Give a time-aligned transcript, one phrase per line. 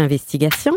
[0.00, 0.72] Investigations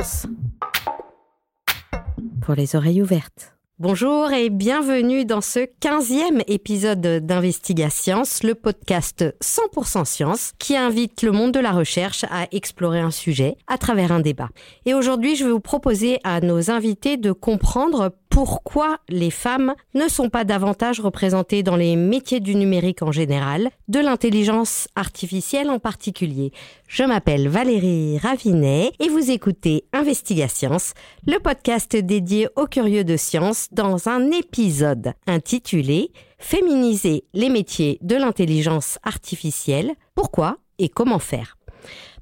[2.41, 3.53] pour les oreilles ouvertes.
[3.79, 11.31] Bonjour et bienvenue dans ce 15e épisode d'Investigations, le podcast 100% science qui invite le
[11.31, 14.49] monde de la recherche à explorer un sujet à travers un débat.
[14.85, 20.07] Et aujourd'hui, je vais vous proposer à nos invités de comprendre pourquoi les femmes ne
[20.07, 25.77] sont pas davantage représentées dans les métiers du numérique en général, de l'intelligence artificielle en
[25.77, 26.51] particulier.
[26.87, 30.77] Je m'appelle Valérie Ravinet et vous écoutez Investigations,
[31.27, 38.15] le podcast dédié aux curieux de science dans un épisode intitulé Féminiser les métiers de
[38.15, 41.59] l'intelligence artificielle, pourquoi et comment faire?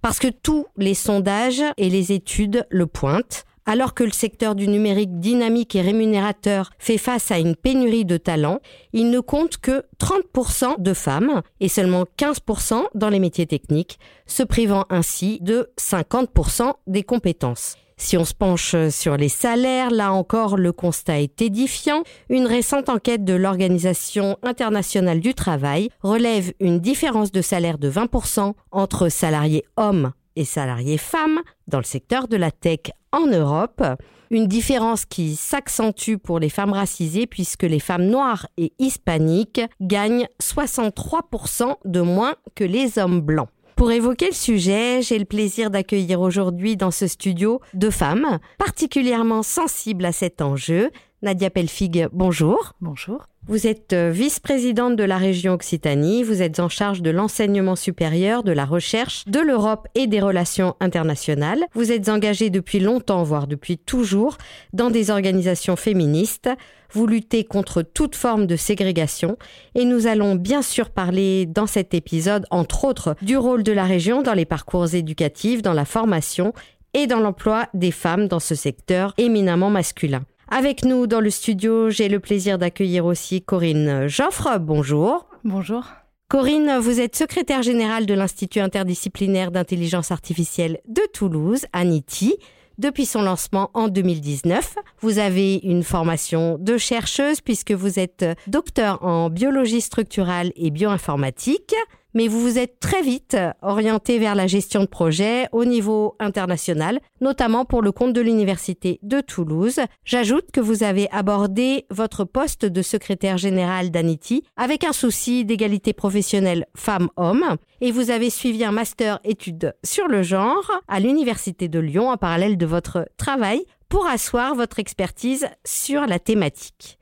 [0.02, 4.68] Parce que tous les sondages et les études le pointent, alors que le secteur du
[4.68, 8.60] numérique dynamique et rémunérateur fait face à une pénurie de talents,
[8.94, 14.44] il ne compte que 30% de femmes et seulement 15% dans les métiers techniques, se
[14.44, 17.76] privant ainsi de 50% des compétences.
[17.98, 22.02] Si on se penche sur les salaires, là encore, le constat est édifiant.
[22.30, 28.54] Une récente enquête de l'Organisation internationale du travail relève une différence de salaire de 20%
[28.72, 33.84] entre salariés hommes et salariés femmes dans le secteur de la tech en Europe.
[34.30, 40.28] Une différence qui s'accentue pour les femmes racisées puisque les femmes noires et hispaniques gagnent
[40.42, 43.50] 63% de moins que les hommes blancs.
[43.76, 49.44] Pour évoquer le sujet, j'ai le plaisir d'accueillir aujourd'hui dans ce studio deux femmes particulièrement
[49.44, 50.92] sensibles à cet enjeu.
[51.24, 52.74] Nadia Pelfig, bonjour.
[52.82, 53.28] Bonjour.
[53.48, 58.42] Vous êtes euh, vice-présidente de la région Occitanie, vous êtes en charge de l'enseignement supérieur,
[58.42, 61.64] de la recherche, de l'Europe et des relations internationales.
[61.76, 64.40] Vous êtes engagée depuis longtemps, voire depuis toujours,
[64.74, 66.50] dans des organisations féministes.
[66.92, 69.38] Vous luttez contre toute forme de ségrégation
[69.76, 73.84] et nous allons bien sûr parler dans cet épisode, entre autres, du rôle de la
[73.84, 76.52] région dans les parcours éducatifs, dans la formation
[76.96, 80.24] et dans l'emploi des femmes dans ce secteur éminemment masculin.
[80.54, 84.60] Avec nous dans le studio, j'ai le plaisir d'accueillir aussi Corinne Joffre.
[84.60, 85.26] Bonjour.
[85.46, 85.86] Bonjour.
[86.28, 92.36] Corinne, vous êtes secrétaire générale de l'Institut interdisciplinaire d'intelligence artificielle de Toulouse, ANITI,
[92.78, 94.76] depuis son lancement en 2019.
[95.00, 101.76] Vous avez une formation de chercheuse puisque vous êtes docteur en biologie structurale et bioinformatique
[102.14, 107.00] mais vous vous êtes très vite orienté vers la gestion de projets au niveau international,
[107.20, 109.80] notamment pour le compte de l'Université de Toulouse.
[110.06, 115.94] J'ajoute que vous avez abordé votre poste de secrétaire général d'Anity avec un souci d'égalité
[115.94, 121.80] professionnelle femmes-hommes et vous avez suivi un master études sur le genre à l'Université de
[121.80, 126.98] Lyon en parallèle de votre travail pour asseoir votre expertise sur la thématique.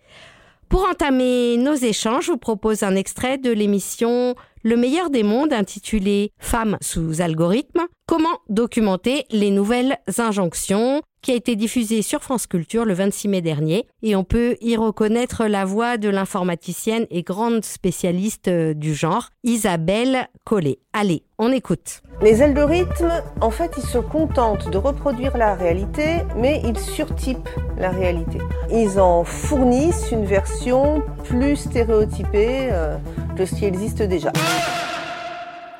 [0.70, 5.54] Pour entamer nos échanges, je vous propose un extrait de l'émission Le meilleur des mondes
[5.54, 11.02] intitulé Femmes sous algorithme, comment documenter les nouvelles injonctions?
[11.22, 14.76] Qui a été diffusé sur France Culture le 26 mai dernier et on peut y
[14.76, 20.80] reconnaître la voix de l'informaticienne et grande spécialiste euh, du genre, Isabelle Collet.
[20.94, 22.02] Allez, on écoute.
[22.22, 27.92] Les algorithmes, en fait, ils se contentent de reproduire la réalité, mais ils surtypent la
[27.92, 28.40] réalité.
[28.72, 32.98] Ils en fournissent une version plus stéréotypée euh,
[33.38, 34.34] de ce qui existe déjà.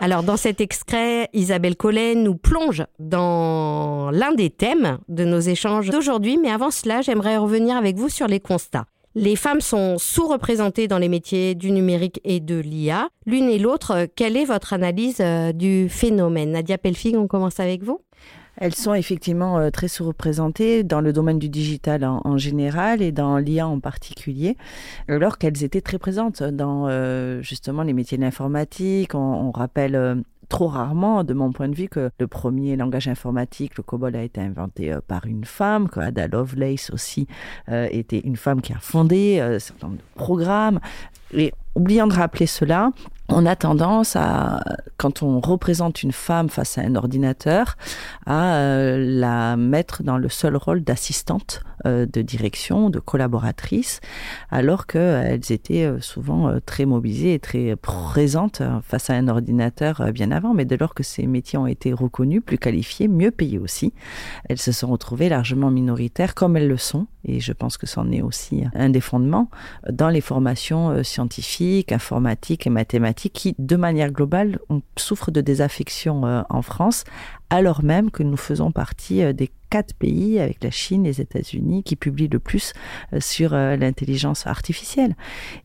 [0.02, 5.90] Alors dans cet extrait, Isabelle Collet nous plonge dans l'un des thèmes de nos échanges
[5.90, 8.86] d'aujourd'hui, mais avant cela, j'aimerais revenir avec vous sur les constats.
[9.16, 13.10] Les femmes sont sous-représentées dans les métiers du numérique et de l'IA.
[13.26, 16.52] L'une et l'autre, quelle est votre analyse euh, du phénomène?
[16.52, 18.00] Nadia Pelfig, on commence avec vous
[18.60, 23.38] elles sont effectivement euh, très sous-représentées dans le domaine du digital en, général et dans
[23.38, 24.58] l'IA en particulier,
[25.08, 29.16] alors qu'elles étaient très présentes dans euh, justement les métiers de l'informatique.
[29.16, 30.16] On, rappelle euh,
[30.50, 34.24] trop rarement, de mon point de vue, que le premier langage informatique, le COBOL, a
[34.24, 37.28] été inventé par une femme, que Ada Lovelace aussi
[37.68, 39.40] était une femme qui a fondé
[39.84, 40.80] nombre de programmes.
[41.80, 42.92] Oubliant de rappeler cela,
[43.30, 44.64] on a tendance à,
[44.98, 47.78] quand on représente une femme face à un ordinateur,
[48.26, 54.02] à euh, la mettre dans le seul rôle d'assistante euh, de direction, de collaboratrice,
[54.50, 60.32] alors qu'elles étaient euh, souvent très mobilisées et très présentes face à un ordinateur bien
[60.32, 60.54] avant.
[60.54, 63.94] Mais dès lors que ces métiers ont été reconnus, plus qualifiés, mieux payés aussi,
[64.50, 67.06] elles se sont retrouvées largement minoritaires, comme elles le sont.
[67.26, 69.50] Et je pense que c'en est aussi un des fondements
[69.90, 76.26] dans les formations scientifiques, informatiques et mathématiques qui, de manière globale, on souffre de désaffection
[76.26, 77.04] euh, en France
[77.50, 81.84] alors même que nous faisons partie euh, des quatre pays avec la Chine, les États-Unis
[81.84, 82.74] qui publient le plus
[83.14, 85.16] euh, sur euh, l'intelligence artificielle.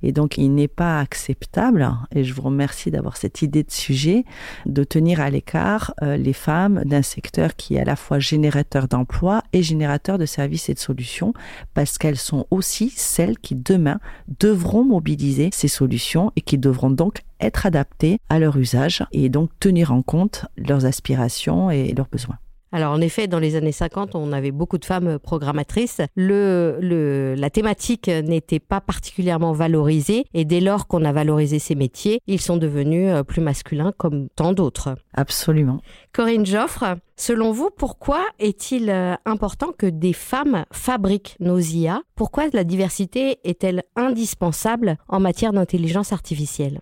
[0.02, 4.24] Et donc il n'est pas acceptable, et je vous remercie d'avoir cette idée de sujet,
[4.66, 9.42] de tenir à l'écart les femmes d'un secteur qui est à la fois générateur d'emplois
[9.52, 11.32] et générateur de services et de solutions,
[11.72, 14.00] parce qu'elles sont aussi celles qui demain
[14.38, 19.50] devront mobiliser ces solutions et qui devront donc être adaptées à leur usage et donc
[19.60, 22.38] tenir en compte leurs aspirations et leurs besoins.
[22.74, 26.00] Alors en effet, dans les années 50, on avait beaucoup de femmes programmatrices.
[26.16, 31.76] Le, le, la thématique n'était pas particulièrement valorisée et dès lors qu'on a valorisé ces
[31.76, 34.96] métiers, ils sont devenus euh, plus masculins comme tant d'autres.
[35.12, 35.82] Absolument.
[36.12, 42.48] Corinne Joffre, selon vous, pourquoi est-il euh, important que des femmes fabriquent nos IA Pourquoi
[42.52, 46.80] la diversité est-elle indispensable en matière d'intelligence artificielle?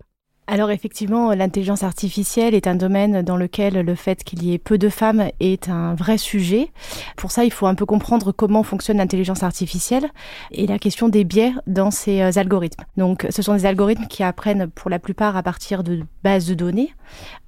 [0.53, 4.77] Alors effectivement, l'intelligence artificielle est un domaine dans lequel le fait qu'il y ait peu
[4.77, 6.69] de femmes est un vrai sujet.
[7.17, 10.11] Pour ça, il faut un peu comprendre comment fonctionne l'intelligence artificielle
[10.51, 12.85] et la question des biais dans ces euh, algorithmes.
[12.99, 16.53] Donc ce sont des algorithmes qui apprennent pour la plupart à partir de bases de
[16.53, 16.93] données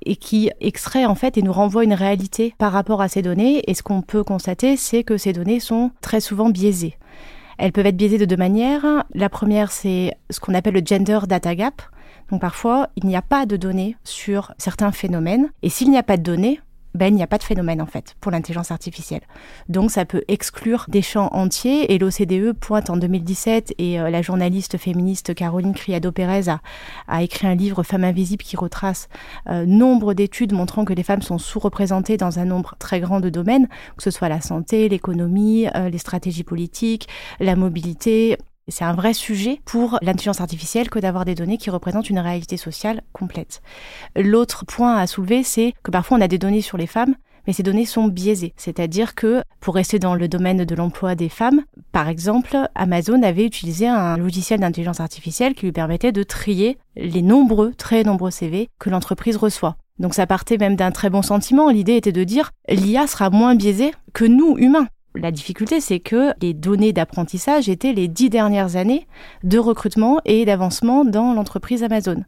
[0.06, 3.64] et qui extraient en fait et nous renvoient une réalité par rapport à ces données.
[3.70, 6.96] Et ce qu'on peut constater, c'est que ces données sont très souvent biaisées.
[7.58, 9.04] Elles peuvent être biaisées de deux manières.
[9.12, 11.82] La première, c'est ce qu'on appelle le gender data gap.
[12.30, 15.50] Donc parfois, il n'y a pas de données sur certains phénomènes.
[15.62, 16.60] Et s'il n'y a pas de données,
[16.94, 19.22] ben, il n'y a pas de phénomène en fait pour l'intelligence artificielle.
[19.68, 24.22] Donc ça peut exclure des champs entiers et l'OCDE pointe en 2017 et euh, la
[24.22, 26.52] journaliste féministe Caroline Criado-Pérez
[27.08, 29.08] a, écrit un livre Femmes invisibles qui retrace
[29.48, 33.28] euh, nombre d'études montrant que les femmes sont sous-représentées dans un nombre très grand de
[33.28, 33.66] domaines,
[33.96, 37.08] que ce soit la santé, l'économie, euh, les stratégies politiques,
[37.40, 38.38] la mobilité,
[38.68, 42.56] c'est un vrai sujet pour l'intelligence artificielle que d'avoir des données qui représentent une réalité
[42.56, 43.62] sociale complète.
[44.16, 47.14] L'autre point à soulever, c'est que parfois on a des données sur les femmes,
[47.46, 48.54] mais ces données sont biaisées.
[48.56, 51.62] C'est-à-dire que, pour rester dans le domaine de l'emploi des femmes,
[51.92, 57.22] par exemple, Amazon avait utilisé un logiciel d'intelligence artificielle qui lui permettait de trier les
[57.22, 59.76] nombreux, très nombreux CV que l'entreprise reçoit.
[59.98, 61.70] Donc ça partait même d'un très bon sentiment.
[61.70, 64.88] L'idée était de dire l'IA sera moins biaisée que nous, humains.
[65.16, 69.06] La difficulté, c'est que les données d'apprentissage étaient les dix dernières années
[69.44, 72.24] de recrutement et d'avancement dans l'entreprise Amazon.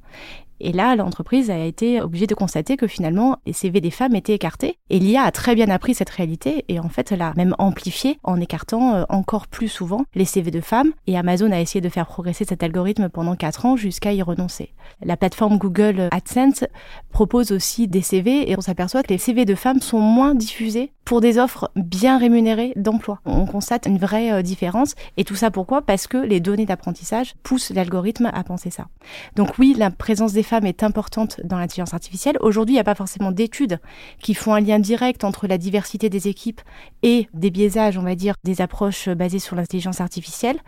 [0.61, 4.35] Et là, l'entreprise a été obligée de constater que finalement, les CV des femmes étaient
[4.35, 4.79] écartés.
[4.91, 8.19] Et l'IA a très bien appris cette réalité et en fait, elle a même amplifié
[8.23, 10.93] en écartant euh, encore plus souvent les CV de femmes.
[11.07, 14.73] Et Amazon a essayé de faire progresser cet algorithme pendant quatre ans jusqu'à y renoncer.
[15.03, 16.65] La plateforme Google AdSense
[17.11, 20.93] propose aussi des CV et on s'aperçoit que les CV de femmes sont moins diffusés
[21.07, 23.21] pour des offres bien rémunérées d'emploi.
[23.25, 24.95] On constate une vraie euh, différence.
[25.17, 25.81] Et tout ça pourquoi?
[25.81, 28.89] Parce que les données d'apprentissage poussent l'algorithme à penser ça.
[29.37, 32.39] Donc oui, la présence des femmes est importante dans l'intelligence artificielle.
[32.41, 33.79] Aujourd'hui, il n'y a pas forcément d'études
[34.21, 36.61] qui font un lien direct entre la diversité des équipes
[37.03, 40.59] et des biaisages, on va dire, des approches basées sur l'intelligence artificielle.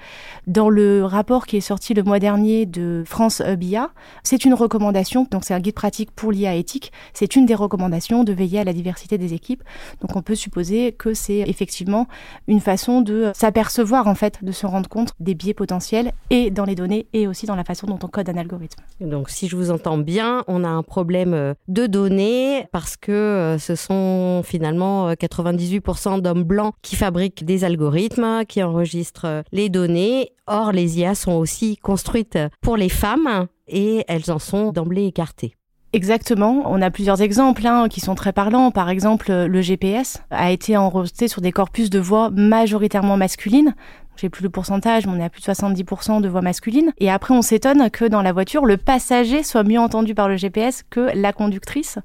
[0.47, 3.91] Dans le rapport qui est sorti le mois dernier de France BIA,
[4.23, 8.25] c'est une recommandation, donc c'est un guide pratique pour l'IA éthique, c'est une des recommandations
[8.25, 9.63] de veiller à la diversité des équipes.
[10.01, 12.09] Donc on peut supposer que c'est effectivement
[12.47, 16.65] une façon de s'apercevoir en fait, de se rendre compte des biais potentiels et dans
[16.65, 18.83] les données et aussi dans la façon dont on code un algorithme.
[19.01, 23.13] Donc si je vous entend bien, on a un problème euh, de données parce que
[23.13, 29.69] euh, ce sont finalement 98% euh, d'hommes blancs qui fabriquent des algorithmes, qui enregistrent les
[29.69, 30.33] données.
[30.47, 35.55] Or, les IA sont aussi construites pour les femmes et elles en sont d'emblée écartées.
[35.95, 36.65] Exactement.
[36.67, 38.71] On a plusieurs exemples hein, qui sont très parlants.
[38.71, 43.75] Par exemple, le GPS a été enregistré sur des corpus de voix majoritairement masculines.
[44.21, 46.93] J'ai plus le pourcentage, mais on est à plus de 70% de voix masculines.
[46.99, 50.37] Et après, on s'étonne que dans la voiture, le passager soit mieux entendu par le
[50.37, 51.99] GPS que la conductrice.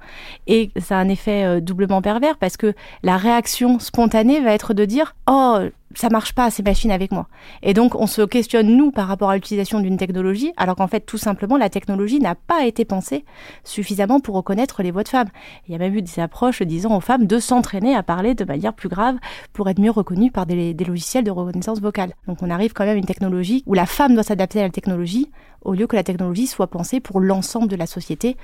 [0.46, 4.76] Et ça a un effet euh, doublement pervers parce que la réaction spontanée va être
[4.76, 5.60] de dire, oh,
[5.96, 7.28] ça marche pas ces machines avec moi.
[7.62, 11.02] Et donc on se questionne nous par rapport à l'utilisation d'une technologie, alors qu'en fait
[11.02, 13.26] tout simplement la technologie n'a pas été pensée
[13.64, 15.30] suffisamment pour reconnaître les voix de femmes.
[15.68, 18.46] Il y a même eu des approches disant aux femmes de s'entraîner à parler de
[18.46, 19.16] manière plus grave
[19.54, 22.14] pour être mieux reconnues par des, des logiciels de reconnaissance vocale.
[22.28, 24.70] Donc on arrive quand même à une technologie où la femme doit s'adapter à la
[24.70, 25.32] technologie
[25.62, 28.38] au lieu que la technologie soit pensée pour l'ensemble de la société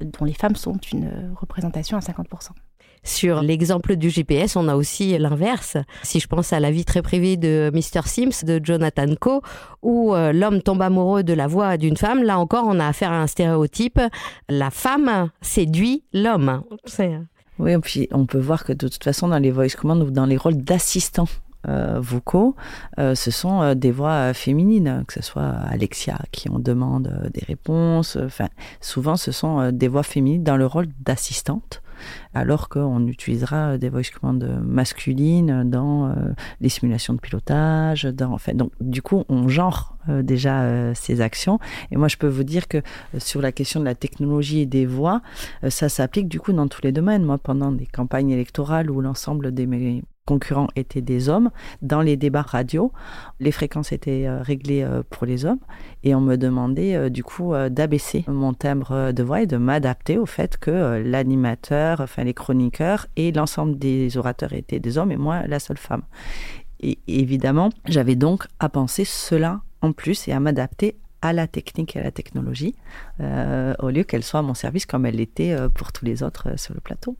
[0.00, 2.50] dont les femmes sont une représentation à 50%.
[3.02, 5.76] Sur l'exemple du GPS, on a aussi l'inverse.
[6.02, 8.06] Si je pense à la vie très privée de Mr.
[8.06, 9.40] Sims de Jonathan Coe,
[9.82, 13.12] où euh, l'homme tombe amoureux de la voix d'une femme, là encore, on a affaire
[13.12, 14.00] à un stéréotype.
[14.48, 16.62] La femme séduit l'homme.
[17.58, 20.26] Oui, puis on peut voir que de toute façon, dans les voice commands ou dans
[20.26, 21.28] les rôles d'assistants
[21.68, 22.54] euh, vocaux,
[22.98, 28.18] euh, ce sont des voix féminines, que ce soit Alexia qui en demande des réponses.
[28.20, 28.48] Enfin,
[28.80, 31.82] souvent, ce sont des voix féminines dans le rôle d'assistante
[32.34, 36.14] alors qu'on utilisera des voice commands masculines dans
[36.60, 41.58] les simulations de pilotage, donc du coup, on genre déjà ces actions.
[41.90, 42.82] Et moi, je peux vous dire que
[43.18, 45.22] sur la question de la technologie et des voix,
[45.68, 47.24] ça s'applique du coup dans tous les domaines.
[47.24, 49.66] Moi, pendant des campagnes électorales où l'ensemble des
[50.26, 51.50] concurrents étaient des hommes.
[51.80, 52.92] Dans les débats radio,
[53.40, 55.60] les fréquences étaient euh, réglées euh, pour les hommes
[56.02, 60.18] et on me demandait euh, du coup d'abaisser mon timbre de voix et de m'adapter
[60.18, 65.16] au fait que l'animateur, enfin les chroniqueurs et l'ensemble des orateurs étaient des hommes et
[65.16, 66.02] moi la seule femme.
[66.80, 71.94] Et évidemment, j'avais donc à penser cela en plus et à m'adapter à la technique
[71.96, 72.74] et à la technologie
[73.20, 76.74] au lieu qu'elle soit à mon service comme elle l'était pour tous les autres sur
[76.74, 77.16] le plateau.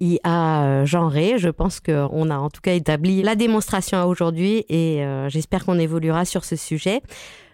[0.00, 1.38] IA euh, genré.
[1.38, 5.64] Je pense qu'on a en tout cas établi la démonstration à aujourd'hui et euh, j'espère
[5.64, 7.02] qu'on évoluera sur ce sujet.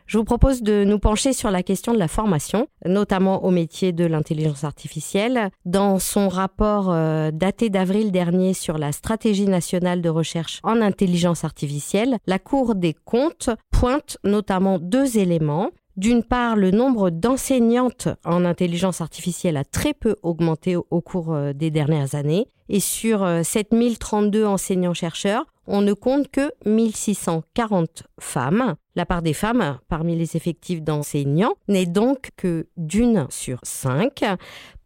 [0.06, 3.92] Je vous propose de nous pencher sur la question de la formation, notamment au métier
[3.92, 5.50] de l'intelligence artificielle.
[5.64, 11.44] Dans son rapport euh, daté d'avril dernier sur la stratégie nationale de recherche en intelligence
[11.44, 15.70] artificielle, la Cour des comptes pointe notamment deux éléments.
[15.96, 21.52] D'une part, le nombre d'enseignantes en intelligence artificielle a très peu augmenté au cours euh,
[21.52, 22.46] des dernières années.
[22.70, 28.74] Et sur 7032 euh, enseignants-chercheurs, on ne compte que 1640 femmes.
[28.96, 34.24] La part des femmes parmi les effectifs d'enseignants n'est donc que d'une sur cinq.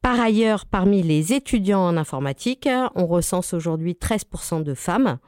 [0.03, 5.19] Par ailleurs, parmi les étudiants en informatique, on recense aujourd'hui 13% de femmes.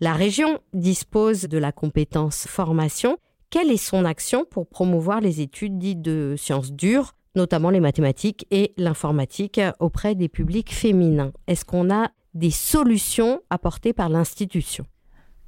[0.00, 3.16] La région dispose de la compétence formation
[3.50, 8.46] quelle est son action pour promouvoir les études dites de sciences dures, notamment les mathématiques
[8.50, 11.32] et l'informatique, auprès des publics féminins?
[11.46, 14.86] Est-ce qu'on a des solutions apportées par l'institution?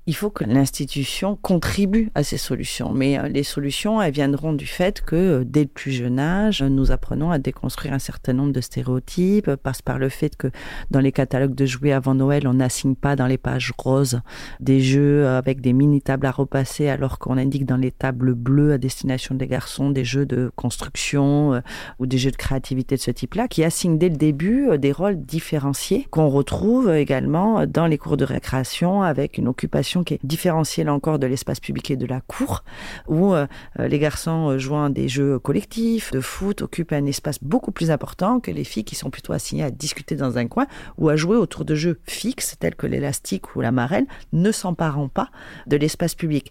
[0.09, 2.93] Il faut que l'institution contribue à ces solutions.
[2.95, 6.63] Mais euh, les solutions, elles viendront du fait que euh, dès le plus jeune âge,
[6.63, 10.49] nous apprenons à déconstruire un certain nombre de stéréotypes, passe par le fait que
[10.91, 14.23] dans les catalogues de jouets avant Noël, on n'assigne pas dans les pages roses
[14.61, 18.73] des jeux avec des mini tables à repasser, alors qu'on indique dans les tables bleues
[18.73, 21.61] à destination des garçons des jeux de construction euh,
[21.99, 25.21] ou des jeux de créativité de ce type-là, qui assignent dès le début des rôles
[25.21, 30.85] différenciés qu'on retrouve également dans les cours de récréation avec une occupation qui est différenciée
[30.85, 32.65] là encore de l'espace public et de la cour,
[33.07, 33.47] où euh,
[33.79, 38.41] les garçons euh, jouant des jeux collectifs, de foot, occupent un espace beaucoup plus important
[38.41, 41.37] que les filles qui sont plutôt assignées à discuter dans un coin ou à jouer
[41.37, 45.31] autour de jeux fixes tels que l'élastique ou la marelle, ne s'emparant pas
[45.67, 46.51] de l'espace public.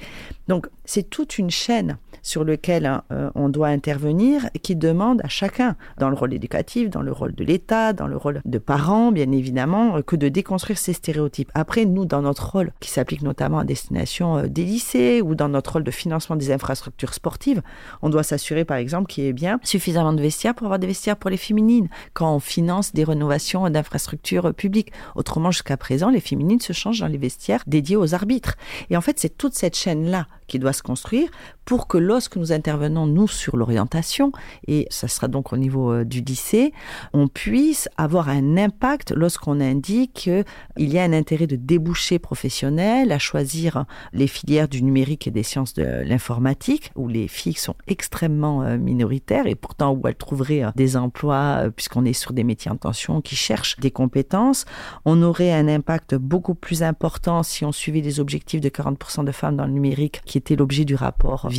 [0.87, 5.77] C'est toute une chaîne sur laquelle hein, euh, on doit intervenir qui demande à chacun,
[5.97, 9.31] dans le rôle éducatif, dans le rôle de l'État, dans le rôle de parents, bien
[9.31, 11.51] évidemment, que de déconstruire ces stéréotypes.
[11.53, 15.35] Après, nous, dans notre rôle, qui s'applique notamment notamment à destination euh, des lycées ou
[15.35, 17.61] dans notre rôle de financement des infrastructures sportives.
[18.01, 20.87] On doit s'assurer, par exemple, qu'il y ait bien suffisamment de vestiaires pour avoir des
[20.87, 24.91] vestiaires pour les féminines quand on finance des rénovations d'infrastructures publiques.
[25.15, 28.55] Autrement, jusqu'à présent, les féminines se changent dans les vestiaires dédiés aux arbitres.
[28.89, 31.29] Et en fait, c'est toute cette chaîne-là qui doit se construire
[31.67, 34.31] pour que lorsque nous intervenons, nous, sur l'orientation,
[34.67, 36.71] et ça sera donc au niveau euh, du lycée,
[37.11, 43.11] on puisse avoir un impact lorsqu'on indique qu'il y a un intérêt de déboucher professionnel
[43.11, 43.83] à choisir
[44.13, 48.77] les filières du numérique et des sciences de l'informatique, où les filles sont extrêmement euh,
[48.77, 52.77] minoritaires et pourtant où elles trouveraient euh, des emplois, puisqu'on est sur des métiers en
[52.77, 54.63] tension, qui cherchent des compétences.
[55.03, 59.33] On aurait un impact beaucoup plus important si on suivait les objectifs de 40% de
[59.33, 61.49] femmes dans le numérique qui était l'objet du rapport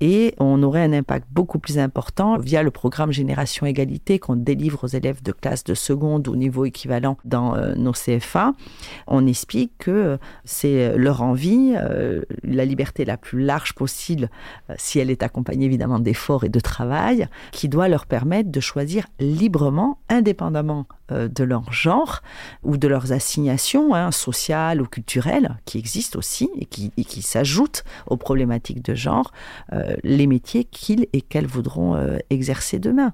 [0.00, 4.84] Et on aurait un impact beaucoup plus important via le programme Génération Égalité qu'on délivre
[4.84, 8.52] aux élèves de classe de seconde ou niveau équivalent dans euh, nos CFA.
[9.06, 14.30] On explique que c'est leur envie, euh, la liberté la plus large possible,
[14.68, 18.60] euh, si elle est accompagnée évidemment d'efforts et de travail, qui doit leur permettre de
[18.60, 22.22] choisir librement, indépendamment euh, de leur genre
[22.62, 27.84] ou de leurs assignations hein, sociales ou culturelles qui existent aussi et qui, qui s'ajoutent
[28.06, 29.32] aux problématiques de genre,
[29.72, 33.12] euh, les métiers qu'ils et qu'elles voudront euh, exercer demain.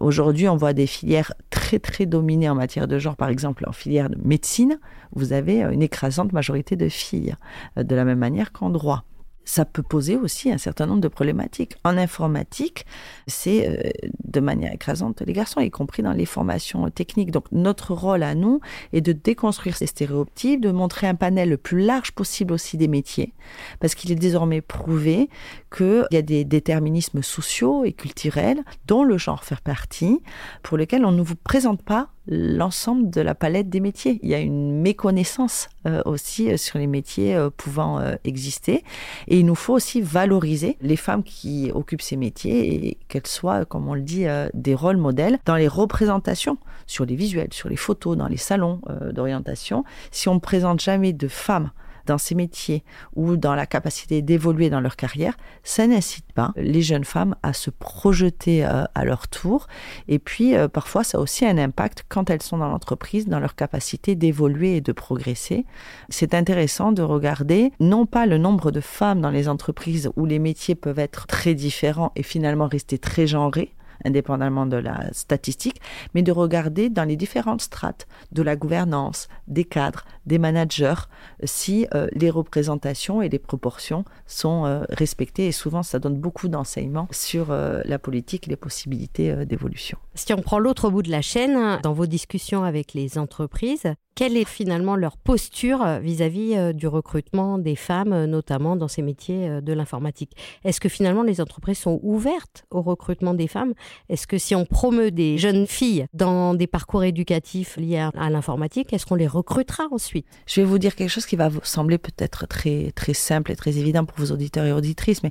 [0.00, 3.72] Aujourd'hui, on voit des filières très très dominées en matière de genre, par exemple en
[3.72, 4.78] filière de médecine,
[5.14, 7.34] vous avez une écrasante majorité de filles,
[7.76, 9.04] de la même manière qu'en droit
[9.48, 11.76] ça peut poser aussi un certain nombre de problématiques.
[11.82, 12.84] En informatique,
[13.26, 13.90] c'est euh,
[14.22, 17.30] de manière écrasante les garçons, y compris dans les formations techniques.
[17.30, 18.60] Donc notre rôle à nous
[18.92, 22.88] est de déconstruire ces stéréotypes, de montrer un panel le plus large possible aussi des
[22.88, 23.32] métiers,
[23.80, 25.30] parce qu'il est désormais prouvé
[25.70, 30.20] qu'il y a des déterminismes sociaux et culturels dont le genre fait partie,
[30.62, 34.20] pour lesquels on ne vous présente pas l'ensemble de la palette des métiers.
[34.22, 38.84] Il y a une méconnaissance euh, aussi sur les métiers pouvant exister.
[39.28, 43.64] Et il nous faut aussi valoriser les femmes qui occupent ces métiers et qu'elles soient,
[43.64, 47.76] comme on le dit, des rôles modèles dans les représentations, sur les visuels, sur les
[47.76, 48.80] photos, dans les salons
[49.12, 49.84] d'orientation.
[50.10, 51.70] Si on ne présente jamais de femmes
[52.08, 52.82] dans ces métiers
[53.14, 57.52] ou dans la capacité d'évoluer dans leur carrière, ça n'incite pas les jeunes femmes à
[57.52, 59.66] se projeter euh, à leur tour.
[60.08, 63.40] Et puis, euh, parfois, ça a aussi un impact quand elles sont dans l'entreprise, dans
[63.40, 65.66] leur capacité d'évoluer et de progresser.
[66.08, 70.38] C'est intéressant de regarder non pas le nombre de femmes dans les entreprises où les
[70.38, 73.74] métiers peuvent être très différents et finalement rester très genrés,
[74.04, 75.80] indépendamment de la statistique,
[76.14, 81.08] mais de regarder dans les différentes strates de la gouvernance, des cadres, des managers,
[81.44, 85.46] si euh, les représentations et les proportions sont euh, respectées.
[85.46, 89.98] Et souvent, ça donne beaucoup d'enseignements sur euh, la politique et les possibilités d'évolution.
[90.18, 94.36] Si on prend l'autre bout de la chaîne, dans vos discussions avec les entreprises, quelle
[94.36, 99.72] est finalement leur posture vis-à-vis -vis du recrutement des femmes, notamment dans ces métiers de
[99.72, 100.32] l'informatique?
[100.64, 103.74] Est-ce que finalement les entreprises sont ouvertes au recrutement des femmes?
[104.08, 108.92] Est-ce que si on promeut des jeunes filles dans des parcours éducatifs liés à l'informatique,
[108.92, 110.26] est-ce qu'on les recrutera ensuite?
[110.46, 113.56] Je vais vous dire quelque chose qui va vous sembler peut-être très, très simple et
[113.56, 115.30] très évident pour vos auditeurs et auditrices, mais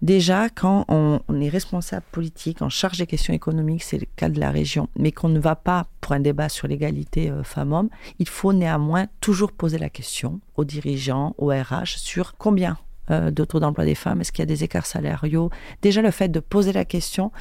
[0.00, 4.40] déjà, quand on, est responsable politique, en charge des questions économiques, c'est le cas de
[4.40, 8.28] la région, mais qu'on ne va pas pour un débat sur l'égalité euh, femmes-hommes, il
[8.28, 12.78] faut néanmoins toujours poser la question aux dirigeants, aux RH, sur combien
[13.10, 15.50] euh, de taux d'emploi des femmes, est-ce qu'il y a des écarts salariaux?
[15.80, 17.32] Déjà, le fait de poser la question,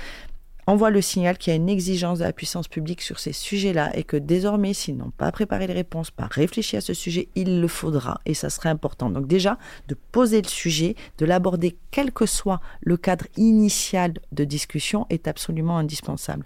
[0.67, 3.95] envoie le signal qu'il y a une exigence de la puissance publique sur ces sujets-là
[3.97, 7.61] et que désormais, s'ils n'ont pas préparé les réponses, pas réfléchi à ce sujet, il
[7.61, 9.09] le faudra et ça serait important.
[9.09, 9.57] Donc déjà,
[9.87, 15.27] de poser le sujet, de l'aborder quel que soit le cadre initial de discussion est
[15.27, 16.45] absolument indispensable.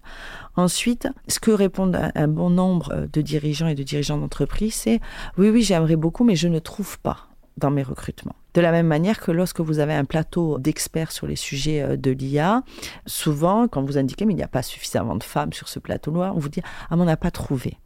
[0.55, 4.99] Ensuite, ce que répondent un bon nombre de dirigeants et de dirigeants d'entreprise, c'est
[5.37, 7.30] oui, oui, j'aimerais beaucoup, mais je ne trouve pas
[7.61, 8.35] dans mes recrutements.
[8.53, 11.95] De la même manière que lorsque vous avez un plateau d'experts sur les sujets euh,
[11.95, 12.63] de l'IA,
[13.05, 16.33] souvent, quand vous indiquez mais il n'y a pas suffisamment de femmes sur ce plateau-là,
[16.35, 17.77] on vous dit ah mais on n'a pas trouvé.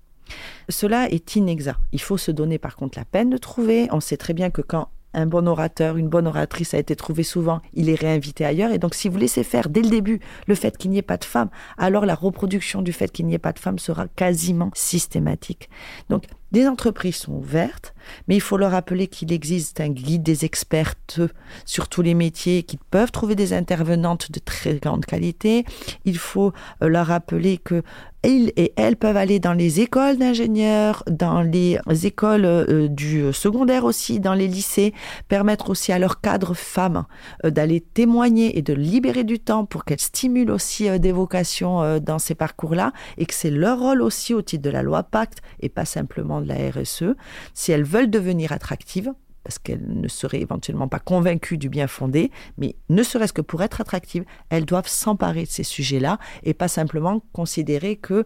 [0.70, 1.80] Cela est inexact.
[1.92, 3.88] Il faut se donner par contre la peine de trouver.
[3.92, 7.24] On sait très bien que quand un bon orateur, une bonne oratrice a été trouvé
[7.24, 8.72] souvent, il est réinvité ailleurs.
[8.72, 11.18] Et donc, si vous laissez faire dès le début le fait qu'il n'y ait pas
[11.18, 14.72] de femmes, alors la reproduction du fait qu'il n'y ait pas de femmes sera quasiment
[14.74, 15.70] systématique.
[16.10, 17.94] Donc, des entreprises sont ouvertes,
[18.28, 21.20] mais il faut leur rappeler qu'il existe un guide des expertes
[21.66, 25.66] sur tous les métiers qui peuvent trouver des intervenantes de très grande qualité.
[26.06, 27.84] Il faut euh, leur rappeler que
[28.26, 33.86] ils et elles peuvent aller dans les écoles d'ingénieurs, dans les écoles euh, du secondaire
[33.86, 34.94] aussi, dans les lycées,
[35.28, 37.06] permettre aussi à leurs cadres femmes
[37.44, 42.20] euh, d'aller témoigner et de libérer du temps pour qu'elles stimulent aussi des vocations dans
[42.20, 45.70] ces parcours-là et que c'est leur rôle aussi au titre de la loi Pacte et
[45.70, 47.16] pas simplement la RSE,
[47.54, 49.14] si elles veulent devenir attractives,
[49.46, 53.62] parce qu'elles ne seraient éventuellement pas convaincues du bien fondé, mais ne serait-ce que pour
[53.62, 58.26] être attractives, elles doivent s'emparer de ces sujets-là et pas simplement considérer que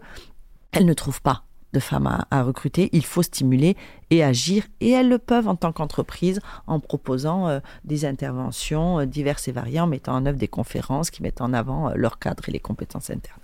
[0.72, 2.88] elles ne trouvent pas de femmes à, recruter.
[2.92, 3.76] Il faut stimuler
[4.08, 9.04] et agir, et elles le peuvent en tant qu'entreprise en proposant euh, des interventions euh,
[9.04, 12.18] diverses et variées, en mettant en œuvre des conférences qui mettent en avant euh, leur
[12.18, 13.39] cadre et les compétences internes.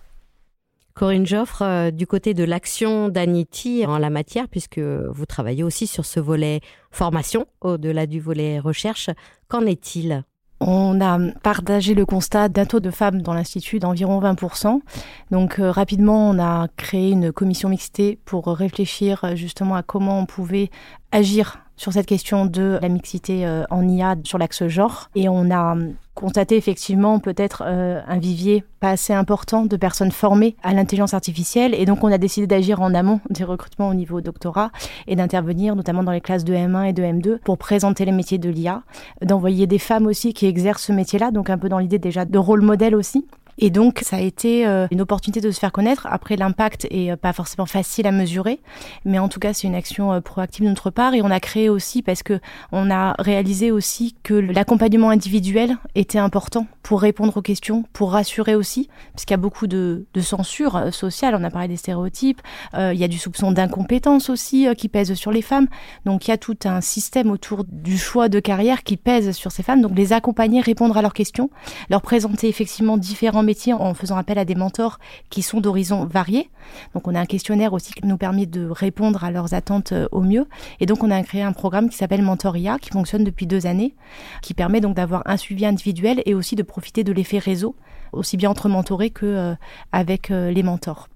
[0.97, 5.87] Corinne Joffre, euh, du côté de l'action d'Anity en la matière, puisque vous travaillez aussi
[5.87, 9.11] sur ce volet formation au-delà du volet recherche,
[9.49, 10.25] qu'en est-il?
[10.59, 14.81] On a partagé le constat d'un taux de femmes dans l'Institut d'environ 20%.
[15.31, 20.19] Donc euh, rapidement, on a créé une commission mixtée pour réfléchir euh, justement à comment
[20.19, 20.71] on pouvait
[21.13, 25.11] agir sur cette question de la mixité euh, en IA sur l'axe genre.
[25.15, 25.77] Et on a
[26.15, 31.75] constaté effectivement peut-être euh, un vivier pas assez important de personnes formées à l'intelligence artificielle.
[31.75, 34.71] Et donc on a décidé d'agir en amont des recrutements au niveau doctorat
[35.07, 38.39] et d'intervenir notamment dans les classes de M1 et de M2 pour présenter les métiers
[38.39, 38.83] de l'IA,
[39.23, 42.39] d'envoyer des femmes aussi qui exercent ce métier-là, donc un peu dans l'idée déjà de
[42.39, 43.27] rôle modèle aussi.
[43.59, 46.07] Et donc, ça a été euh, une opportunité de se faire connaître.
[46.11, 48.61] Après, l'impact est euh, pas forcément facile à mesurer,
[49.05, 51.14] mais en tout cas, c'est une action euh, proactive de notre part.
[51.14, 52.38] Et on a créé aussi parce que
[52.73, 58.55] on a réalisé aussi que l'accompagnement individuel était important pour répondre aux questions, pour rassurer
[58.55, 61.35] aussi, parce qu'il y a beaucoup de, de censure sociale.
[61.38, 62.40] On a parlé des stéréotypes.
[62.75, 65.66] il y a du soupçon d'incompétence aussi qui pèse sur les femmes.
[66.05, 69.51] Donc, il y a tout un système autour du choix de carrière qui pèse sur
[69.51, 69.83] ces femmes.
[69.83, 71.51] Donc, les accompagner, répondre à leurs questions,
[71.90, 74.99] leur présenter effectivement différents métier en faisant appel à des mentors
[75.31, 76.51] qui sont d'horizons variés.
[76.95, 80.07] Donc on a un questionnaire aussi qui nous permet de répondre à leurs attentes euh,
[80.13, 80.47] au mieux.
[80.81, 83.95] Et donc on a créé un programme qui s'appelle Mentoria, qui fonctionne depuis deux années,
[84.43, 87.75] qui permet donc d'avoir un suivi individuel et aussi de profiter de l'effet réseau,
[88.13, 89.55] aussi bien entre mentorés que euh,
[89.93, 91.09] avec euh, les mentors.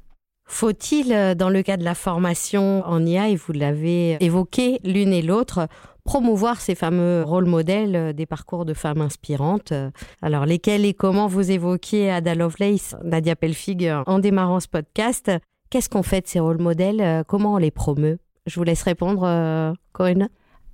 [0.53, 5.23] Faut-il, dans le cas de la formation en IA, et vous l'avez évoqué l'une et
[5.23, 5.69] l'autre,
[6.11, 9.73] promouvoir ces fameux rôles modèles euh, des parcours de femmes inspirantes.
[10.23, 15.31] Alors, lesquels et comment vous évoquiez Ada Lovelace, Nadia Pelfig, en démarrant ce podcast?
[15.71, 17.23] Qu'est-ce qu'on fait de ces rôles modèles?
[17.29, 18.19] Comment on les promeut?
[18.47, 20.29] Je vous laisse répondre, Corinne.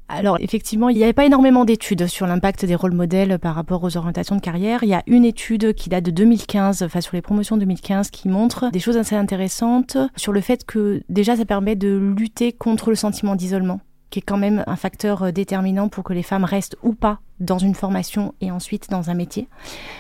[0.09, 3.85] Alors effectivement, il n'y avait pas énormément d'études sur l'impact des rôles modèles par rapport
[3.85, 4.85] aux orientations de carrière.
[4.85, 8.29] Il y a une étude qui date de 2015, enfin sur les promotions 2015, qui
[8.29, 12.89] montre des choses assez intéressantes sur le fait que déjà ça permet de lutter contre
[12.89, 13.81] le sentiment d'isolement
[14.17, 17.59] qui est quand même un facteur déterminant pour que les femmes restent ou pas dans
[17.59, 19.47] une formation et ensuite dans un métier.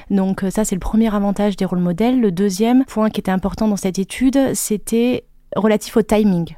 [0.09, 2.19] Donc ça, c'est le premier avantage des rôles modèles.
[2.19, 5.25] Le deuxième point qui était important dans cette étude, c'était
[5.55, 6.57] relatif au timing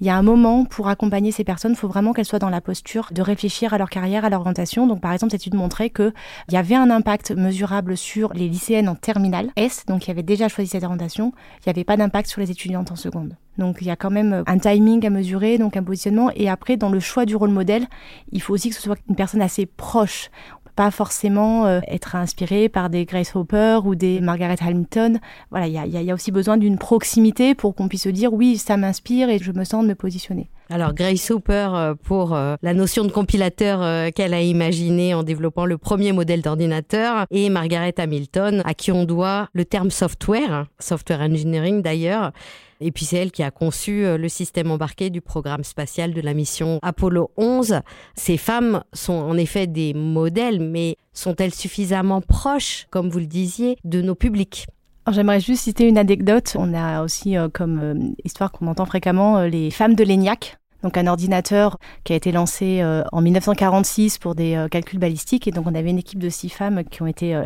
[0.00, 2.50] il y a un moment pour accompagner ces personnes, il faut vraiment qu'elles soient dans
[2.50, 4.86] la posture de réfléchir à leur carrière, à leur orientation.
[4.86, 6.12] Donc, par exemple, cette étude montrait qu'il
[6.50, 10.48] y avait un impact mesurable sur les lycéennes en terminale S, donc qui avaient déjà
[10.48, 11.32] choisi cette orientation.
[11.60, 13.36] Il n'y avait pas d'impact sur les étudiantes en seconde.
[13.58, 16.30] Donc, il y a quand même un timing à mesurer, donc un positionnement.
[16.34, 17.86] Et après, dans le choix du rôle modèle,
[18.32, 20.30] il faut aussi que ce soit une personne assez proche
[20.76, 25.18] pas forcément euh, être inspiré par des Grace Hopper ou des Margaret Hamilton.
[25.50, 28.76] Voilà, il y a, aussi besoin d'une proximité pour qu'on puisse se dire oui, ça
[28.76, 30.50] m'inspire et je me sens de me positionner.
[30.68, 35.64] Alors Grace Hopper euh, pour euh, la notion de compilateur qu'elle a imaginé en développant
[35.64, 41.20] le premier modèle d'ordinateur et Margaret Hamilton à qui on doit le terme software, software
[41.20, 42.32] engineering d'ailleurs,
[42.80, 46.20] et puis c'est elle qui a conçu euh, le système embarqué du programme spatial de
[46.20, 47.80] la mission Apollo 11.
[48.14, 53.76] Ces femmes sont en effet des modèles, mais sont-elles suffisamment proches, comme vous le disiez,
[53.84, 54.66] de nos publics?
[55.10, 56.56] J'aimerais juste citer une anecdote.
[56.58, 60.96] On a aussi euh, comme euh, histoire qu'on entend fréquemment les femmes de l'ENIAC, donc
[60.96, 65.48] un ordinateur qui a été lancé en 1946 pour des calculs balistiques.
[65.48, 67.40] Et donc on avait une équipe de six femmes qui ont été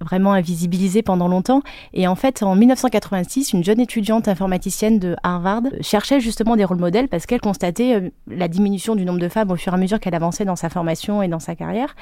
[0.00, 1.62] vraiment invisibilisée pendant longtemps.
[1.92, 6.78] Et en fait, en 1986, une jeune étudiante informaticienne de Harvard cherchait justement des rôles
[6.78, 9.78] modèles parce qu'elle constatait euh, la diminution du nombre de femmes au fur et à
[9.78, 11.94] mesure qu'elle avançait dans sa formation et dans sa carrière.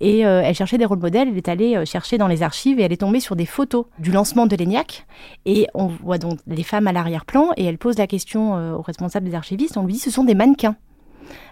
[0.00, 1.28] Et euh, elle cherchait des rôles modèles.
[1.28, 3.86] Elle est allée euh, chercher dans les archives et elle est tombée sur des photos
[3.98, 5.06] du lancement de l'ENIAC.
[5.46, 9.26] Et on voit donc les femmes à l'arrière-plan et elle pose la question au responsable
[9.28, 9.76] des archivistes.
[9.76, 10.76] On lui dit ce sont des mannequins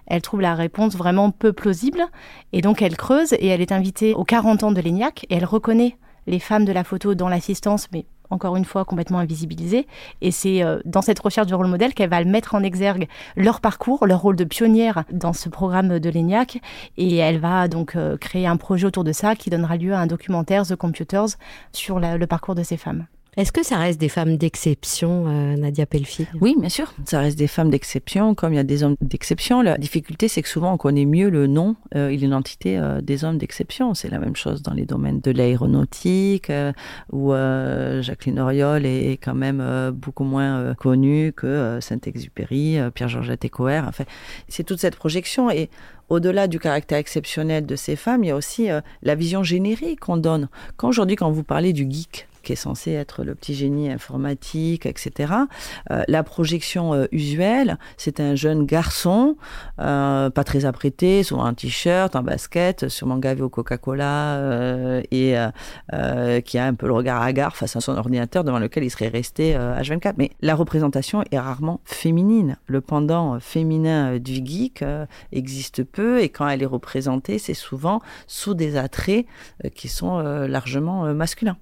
[0.07, 2.05] elle trouve la réponse vraiment peu plausible
[2.53, 5.45] et donc elle creuse et elle est invitée aux 40 ans de l'ENIAC et elle
[5.45, 9.87] reconnaît les femmes de la photo dans l'assistance, mais encore une fois complètement invisibilisées.
[10.21, 13.61] Et c'est euh, dans cette recherche du rôle modèle qu'elle va mettre en exergue leur
[13.61, 16.61] parcours, leur rôle de pionnière dans ce programme de l'ENIAC.
[16.97, 19.99] Et elle va donc euh, créer un projet autour de ça qui donnera lieu à
[19.99, 21.37] un documentaire, The Computers,
[21.73, 23.07] sur le parcours de ces femmes.
[23.37, 26.27] Est-ce que ça reste des femmes d'exception, euh, Nadia Pelfi?
[26.41, 26.95] Oui, bien sûr.
[27.05, 29.61] Ça reste des femmes d'exception, comme il y a des hommes d'exception.
[29.61, 33.25] La difficulté, c'est que souvent, on connaît mieux le nom euh, et l'identité euh, des
[33.25, 33.95] hommes d'exception.
[33.95, 36.53] C'est la même chose dans les domaines de l'aéronautique,
[37.13, 43.83] où Jacqueline Oriol est, quand même beaucoup moins connue que Saint-Exupéry, Pierre-Georgette Écoer.
[43.87, 44.05] Enfin,
[44.49, 45.51] c'est toute cette projection.
[45.51, 45.71] Et
[46.09, 48.69] au-delà du caractère exceptionnel de ces femmes, il y a aussi
[49.03, 50.49] la vision générique qu'on donne.
[50.77, 54.87] Quand aujourd'hui, quand vous parlez du geek, qui est censé être le petit génie informatique,
[54.87, 55.33] etc.
[55.91, 59.37] Euh, la projection euh, usuelle, c'est un jeune garçon,
[59.81, 65.35] euh, pas très apprêté, souvent un t-shirt, un basket, sûrement gavé au Coca-Cola et
[66.45, 69.09] qui a un peu le regard hagard face à son ordinateur devant lequel il serait
[69.09, 70.15] resté H24.
[70.19, 72.57] Mais la représentation est rarement féminine.
[72.67, 74.85] Le pendant féminin du geek
[75.33, 79.27] existe peu et quand elle est représentée, c'est souvent sous des attraits
[79.75, 81.57] qui sont largement masculins.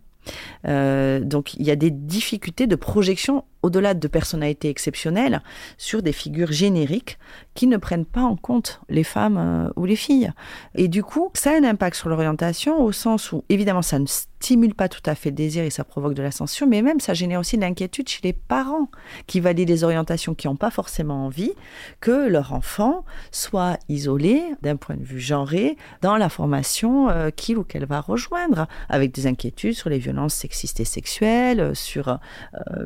[0.67, 5.43] Euh, donc il y a des difficultés de projection au-delà de personnalités exceptionnelles
[5.79, 7.19] sur des figures génériques
[7.55, 10.33] qui ne prennent pas en compte les femmes euh, ou les filles.
[10.75, 14.07] Et du coup, ça a un impact sur l'orientation au sens où évidemment ça ne
[14.07, 17.15] stimule pas tout à fait le désir et ça provoque de l'ascension, mais même ça
[17.15, 18.89] génère aussi de l'inquiétude chez les parents
[19.29, 21.53] qui valident des orientations qui n'ont pas forcément envie
[22.01, 27.57] que leur enfant soit isolé d'un point de vue genré dans la formation euh, qu'il
[27.57, 32.17] ou qu'elle va rejoindre, avec des inquiétudes sur les violences sexistes et sexuelles, sur euh,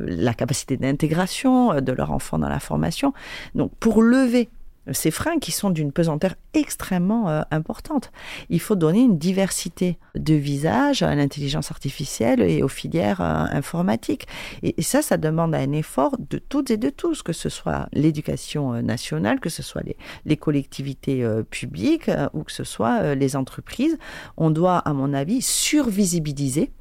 [0.05, 3.13] la capacité d'intégration euh, de leur enfant dans la formation.
[3.55, 4.49] Donc pour lever
[4.93, 8.09] ces freins qui sont d'une pesanteur extrêmement euh, importante.
[8.49, 14.27] Il faut donner une diversité de visages à l'intelligence artificielle et aux filières euh, informatiques.
[14.63, 18.81] Et, ça, ça demande un effort de toutes et de tous, que ce soit l'éducation
[18.81, 23.97] nationale, que ce soit les, les collectivités publiques ou que ce soit les entreprises.
[24.37, 26.71] On doit, à mon avis, survisibiliser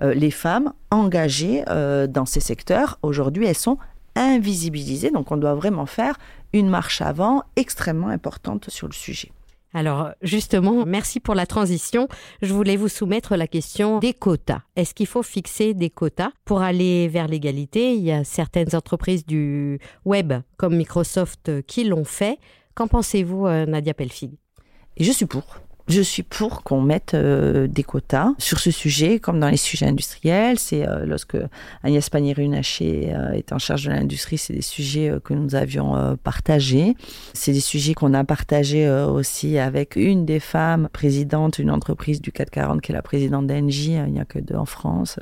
[0.00, 2.98] les femmes engagées dans ces secteurs.
[3.02, 3.78] Aujourd'hui, elles sont
[4.16, 6.16] invisibilisées, donc on doit vraiment faire
[6.52, 9.32] une marche avant extrêmement importante sur le sujet.
[9.76, 12.06] Alors justement, merci pour la transition.
[12.42, 14.60] Je voulais vous soumettre la question des quotas.
[14.76, 17.94] Est-ce qu'il faut fixer des quotas pour aller vers l'égalité?
[17.94, 22.38] Il y a certaines entreprises du web comme Microsoft qui l'ont fait.
[22.76, 24.38] Qu'en pensez-vous, euh, Nadia Pelfig?
[24.96, 25.44] Et je suis pour.
[25.86, 29.84] Je suis pour qu'on mette euh, des quotas sur ce sujet, comme dans les sujets
[29.84, 30.58] industriels.
[30.58, 31.36] C'est euh, lorsque
[31.82, 36.96] Agnès Pannier-Runacher euh, est en charge de l'industrie, c'est des sujets que nous avions partagés.
[37.34, 42.32] C'est des sujets qu'on a partagés aussi avec une des femmes présidentes d'une entreprise du
[42.32, 43.92] 440, qui est la présidente d'Engie.
[43.92, 45.18] Il n'y a que deux en France.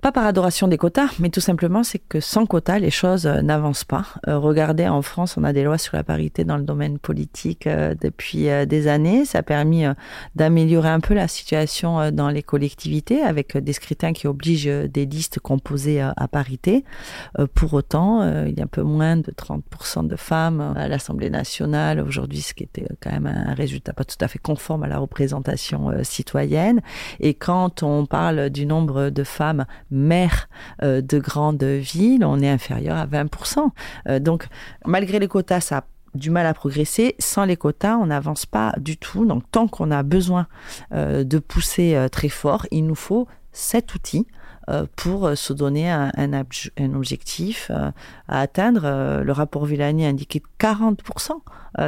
[0.00, 3.84] Pas par adoration des quotas, mais tout simplement c'est que sans quotas, les choses n'avancent
[3.84, 4.06] pas.
[4.26, 8.48] regardez, en France, on a des lois sur la parité dans le domaine politique depuis
[8.66, 9.24] des années.
[9.24, 9.94] Ça a permis euh,
[10.34, 14.88] d'améliorer un peu la situation euh, dans les collectivités avec euh, des scrutins qui obligent
[14.88, 16.84] des listes composées à parité.
[17.54, 22.00] Pour autant, il y a un peu moins de 30% de femmes à l'Assemblée nationale
[22.00, 24.98] aujourd'hui, ce qui était quand même un résultat pas tout à fait conforme à la
[24.98, 26.80] représentation citoyenne.
[27.20, 30.48] Et quand on parle du nombre de femmes maires
[30.82, 34.20] de grandes villes, on est inférieur à 20%.
[34.20, 34.46] Donc,
[34.84, 37.14] malgré les quotas, ça du mal à progresser.
[37.18, 39.24] Sans les quotas, on n'avance pas du tout.
[39.24, 40.46] Donc tant qu'on a besoin
[40.92, 44.26] euh, de pousser euh, très fort, il nous faut cet outil
[44.68, 49.22] euh, pour se donner un, un, objectif à atteindre.
[49.22, 51.32] le rapport Villani indiquait 40%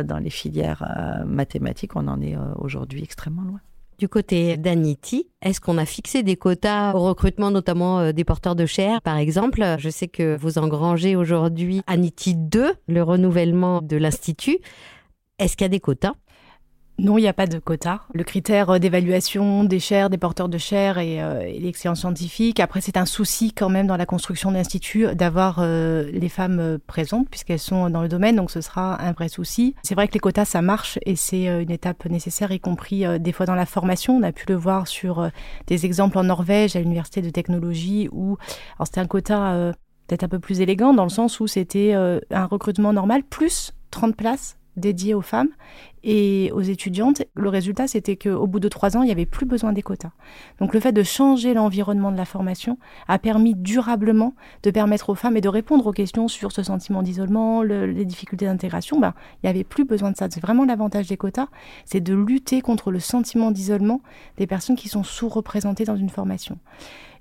[0.05, 1.97] dans les filières mathématiques.
[1.97, 3.61] On en est aujourd'hui extrêmement loin.
[3.99, 8.57] Du côté d'Anity, est-ce qu'on a fixé des quotas au recrutement, notamment euh, des porteurs
[8.57, 9.63] de chair, par exemple?
[9.79, 14.59] Je sais que vous engrangez aujourd'hui Anity 2, le renouvellement de l'Institut.
[15.39, 16.15] Est-ce qu'il y a des quotas?
[16.99, 18.03] Non, il n'y a pas de quota.
[18.15, 22.61] Le critère euh, d'évaluation des chaires, des porteurs de chair et, euh, l'excellence scientifique.
[22.61, 27.29] Après, c'est un souci quand même dans la construction d'instituts d'avoir euh, les femmes présentes
[27.29, 29.75] puisqu'elles sont dans le domaine, donc ce sera un vrai souci.
[29.83, 33.33] C'est vrai que les quotas, ça marche et c'est une étape nécessaire, y compris des
[33.33, 34.17] fois dans la formation.
[34.17, 35.29] On a pu le voir sur
[35.67, 38.37] des exemples en Norvège, à l'université de technologie, où
[38.85, 39.73] c'était un quota
[40.07, 44.17] peut-être un peu plus élégant dans le sens où c'était un recrutement normal plus 30
[44.17, 45.49] places dédiées aux femmes
[46.03, 47.23] et aux étudiantes.
[47.35, 50.11] Le résultat, c'était qu'au bout de trois ans, il n'y avait plus besoin des quotas.
[50.61, 55.15] Donc le fait de changer l'environnement de la formation a permis durablement de permettre aux
[55.15, 59.01] femmes et de répondre aux questions sur ce sentiment d'isolement, les difficultés d'intégration.
[59.01, 60.29] Ben, il n'y avait plus besoin de ça.
[60.31, 61.49] C'est vraiment l'avantage des quotas,
[61.85, 64.01] c'est de lutter contre le sentiment d'isolement
[64.37, 66.59] des personnes qui sont sous-représentées dans une formation.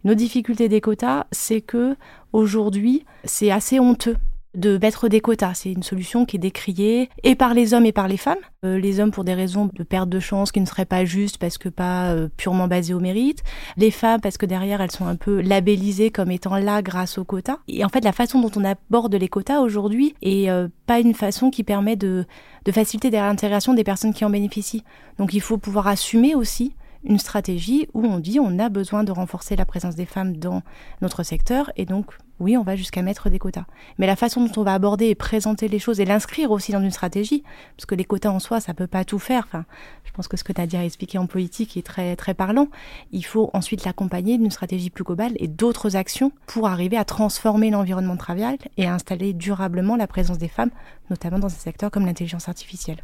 [0.03, 1.95] Nos difficultés des quotas, c'est que
[2.33, 4.17] aujourd'hui, c'est assez honteux
[4.55, 5.53] de mettre des quotas.
[5.55, 8.37] C'est une solution qui est décriée et par les hommes et par les femmes.
[8.65, 11.37] Euh, les hommes pour des raisons de perte de chance qui ne seraient pas justes
[11.37, 13.43] parce que pas euh, purement basées au mérite.
[13.77, 17.25] Les femmes parce que derrière elles sont un peu labellisées comme étant là grâce aux
[17.25, 17.57] quotas.
[17.67, 21.13] Et en fait la façon dont on aborde les quotas aujourd'hui est euh, pas une
[21.13, 22.25] façon qui permet de,
[22.65, 24.83] de faciliter l'intégration des personnes qui en bénéficient.
[25.17, 29.11] Donc il faut pouvoir assumer aussi une stratégie où on dit on a besoin de
[29.11, 30.61] renforcer la présence des femmes dans
[31.01, 33.65] notre secteur et donc oui, on va jusqu'à mettre des quotas.
[33.97, 36.81] Mais la façon dont on va aborder et présenter les choses et l'inscrire aussi dans
[36.81, 37.43] une stratégie,
[37.77, 39.45] parce que les quotas en soi, ça peut pas tout faire.
[39.47, 39.65] Enfin,
[40.03, 42.33] je pense que ce que tu as dit à expliquer en politique est très, très
[42.33, 42.67] parlant.
[43.11, 47.69] Il faut ensuite l'accompagner d'une stratégie plus globale et d'autres actions pour arriver à transformer
[47.69, 50.71] l'environnement de travail et à installer durablement la présence des femmes,
[51.09, 53.03] notamment dans un secteur comme l'intelligence artificielle.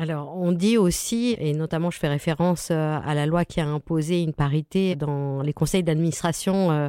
[0.00, 3.66] Alors, on dit aussi, et notamment je fais référence euh, à la loi qui a
[3.66, 6.88] imposé une parité dans les conseils d'administration euh,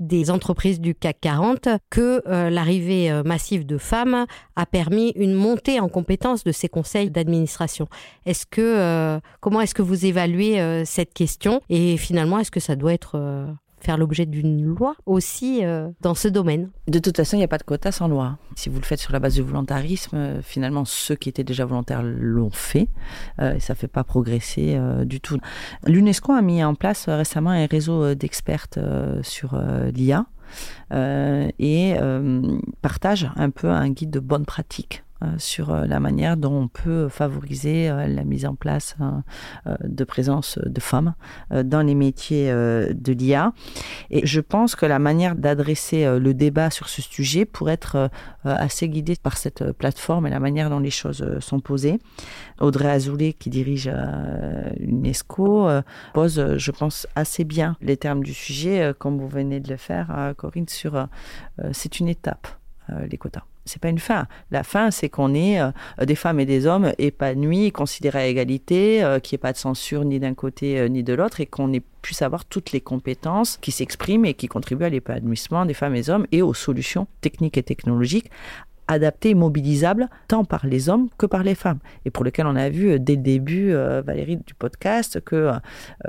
[0.00, 4.24] des entreprises du CAC 40, que euh, l'arrivée massive de femmes
[4.56, 7.88] a permis une montée en compétence de ces conseils d'administration.
[8.24, 11.60] Est-ce que, comment est-ce que vous évaluez cette question?
[11.68, 13.18] Et finalement, est-ce que ça doit être
[13.80, 16.70] faire l'objet d'une loi aussi euh, dans ce domaine.
[16.88, 18.38] De toute façon, il n'y a pas de quota sans loi.
[18.54, 21.64] Si vous le faites sur la base du volontarisme, euh, finalement, ceux qui étaient déjà
[21.64, 22.88] volontaires l'ont fait.
[23.40, 25.38] Euh, ça ne fait pas progresser du tout.
[25.86, 28.78] L'UNESCO a mis en place récemment un réseau d'expertes
[29.22, 29.60] sur
[29.94, 30.26] l'IA.
[30.92, 31.94] et
[32.82, 35.05] partage un peu un guide de bonne pratique
[35.38, 38.96] sur euh, la manière dont on peut favoriser euh, la mise en place
[39.82, 41.14] de présence de femmes
[41.50, 43.52] dans les métiers de l'IA.
[44.10, 48.10] Et je pense que la manière d'adresser le débat sur ce sujet pourrait être
[48.44, 51.98] assez guidée par cette plateforme et la manière dont les choses sont posées.
[52.60, 53.90] Audrey Azoulay, qui dirige
[54.78, 55.68] l'UNESCO,
[56.14, 60.34] pose, je pense, assez bien les termes du sujet, comme vous venez de le faire,
[60.36, 61.08] Corinne, sur
[61.72, 62.48] c'est une étape,
[62.88, 64.26] les quotas c'est pas une fin.
[64.50, 65.70] La fin, c'est qu'on ait euh,
[66.04, 69.58] des femmes et des hommes épanouis, considérés à égalité, euh, qu'il n'y ait pas de
[69.58, 73.58] censure ni d'un côté euh, ni de l'autre, et qu'on puisse avoir toutes les compétences
[73.58, 77.08] qui s'expriment et qui contribuent à l'épanouissement des femmes et des hommes et aux solutions
[77.20, 78.30] techniques et technologiques
[78.88, 81.80] adaptés et mobilisables tant par les hommes que par les femmes.
[82.04, 85.50] Et pour lequel on a vu dès le début, Valérie, du podcast, que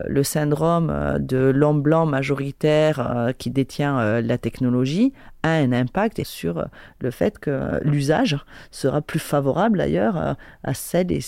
[0.06, 5.12] le syndrome de l'homme blanc majoritaire qui détient la technologie
[5.50, 6.66] un impact sur
[7.00, 8.38] le fait que l'usage
[8.72, 11.20] sera plus favorable d'ailleurs à celle et,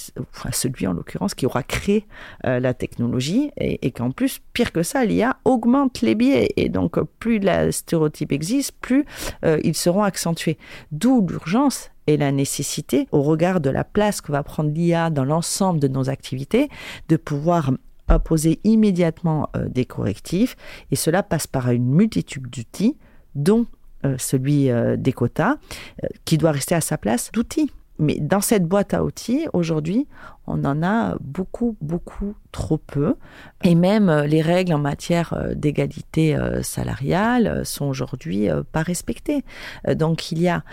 [0.43, 2.05] à celui en l'occurrence qui aura créé
[2.43, 7.39] la technologie et, qu'en plus, pire que ça, l'IA augmente les biais et donc plus
[7.39, 9.05] la stéréotype existe, plus
[9.43, 10.57] ils seront accentués.
[10.91, 15.25] D'où l'urgence et la nécessité, au regard de la place que va prendre l'IA dans
[15.25, 16.69] l'ensemble de nos activités,
[17.07, 17.71] de pouvoir
[18.07, 20.55] imposer immédiatement euh, des correctifs.
[20.91, 22.97] Et cela passe par une multitude d'outils,
[23.35, 23.78] dont euh,
[24.17, 25.55] celui euh, des quotas,
[26.25, 27.71] qui doit rester à sa place d'outils.
[28.01, 30.07] Mais dans cette boîte à outils, aujourd'hui,
[30.47, 33.15] on en a beaucoup, beaucoup trop peu.
[33.65, 39.43] Et même les règles en matière d'égalité salariale sont aujourd'hui pas respectées.
[39.85, 40.63] Donc il y a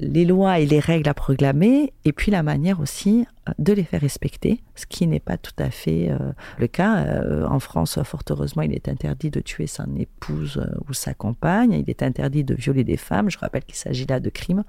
[0.00, 3.26] les lois et les règles à proclamer, et puis la manière aussi
[3.58, 7.04] de les faire respecter, ce qui n'est pas tout à fait euh, le cas.
[7.04, 11.12] Euh, en France, fort heureusement, il est interdit de tuer son épouse euh, ou sa
[11.14, 13.30] compagne, il est interdit de violer des femmes.
[13.30, 14.64] Je rappelle qu'il s'agit là de crimes.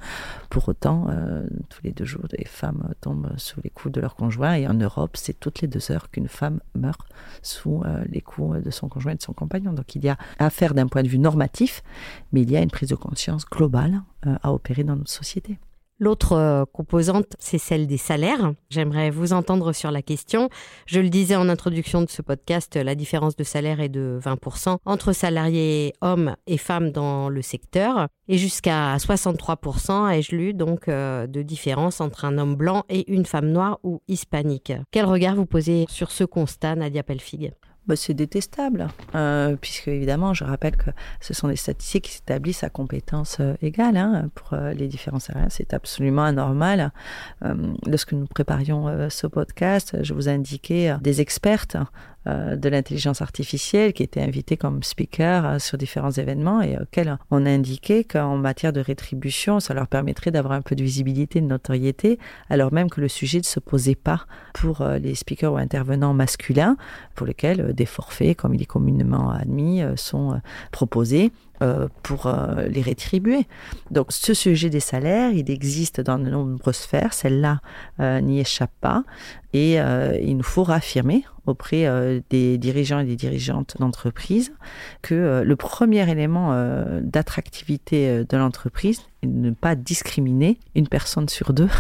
[0.50, 1.08] Pour autant,
[1.70, 4.74] tous les deux jours, des femmes tombent sous les coups de leur conjoint, et en
[4.74, 7.08] Europe, c'est toutes les deux heures qu'une femme meurt
[7.42, 9.74] sous les coups de son conjoint et de son compagnon.
[9.74, 11.84] Donc il y a à faire d'un point de vue normatif,
[12.32, 14.02] mais il y a une prise de conscience globale
[14.44, 15.58] à opérer dans notre société.
[15.98, 18.54] L'autre euh, composante, c'est celle des salaires.
[18.70, 20.50] J'aimerais vous entendre sur la question.
[20.86, 24.78] Je le disais en introduction de ce podcast, la différence de salaire est de 20%
[24.84, 31.28] entre salariés hommes et femmes dans le secteur et jusqu'à 63%, ai-je lu, donc euh,
[31.28, 34.74] de différence entre un homme blanc et une femme noire ou hispanique.
[34.92, 37.54] Quel regard vous posez sur ce constat, Nadia Pelfig?
[37.88, 40.90] Bah, c'est détestable, euh, puisque évidemment, je rappelle que
[41.22, 45.20] ce sont des statistiques qui s'établissent à compétences euh, égales hein, pour euh, les différents
[45.20, 45.50] salariés.
[45.52, 46.92] C'est absolument anormal.
[47.86, 51.78] lorsque nous préparions ce podcast, je vous indiquais des expertes
[52.26, 57.46] de l'intelligence artificielle qui était invité comme speaker euh, sur différents événements et auxquels on
[57.46, 61.46] a indiqué qu'en matière de rétribution, ça leur permettrait d'avoir un peu de visibilité, de
[61.46, 65.58] notoriété, alors même que le sujet ne se posait pas pour euh, les speakers ou
[65.58, 66.78] intervenants masculins,
[67.14, 71.32] pour lesquels des forfaits, comme il est communément admis, sont proposés
[72.04, 72.32] pour
[72.68, 73.48] les rétribuer.
[73.92, 77.62] Donc ce sujet des salaires, il existe dans de nombreuses sphères, celle-là
[78.22, 79.04] n'y échappe pas,
[79.54, 84.54] et il nous faut raffirmer auprès euh, des dirigeants et des dirigeantes d'entreprise
[85.02, 91.54] que euh, le premier élément euh, d'attractivité de l'entreprise ne pas discriminer une personne sur
[91.54, 91.70] deux.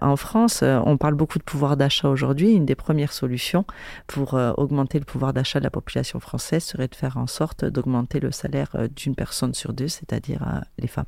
[0.00, 2.52] En France, on parle beaucoup de pouvoir d'achat aujourd'hui.
[2.52, 3.64] Une des premières solutions
[4.06, 8.20] pour augmenter le pouvoir d'achat de la population française serait de faire en sorte d'augmenter
[8.20, 11.06] le salaire d'une personne sur deux, c'est-à-dire les femmes.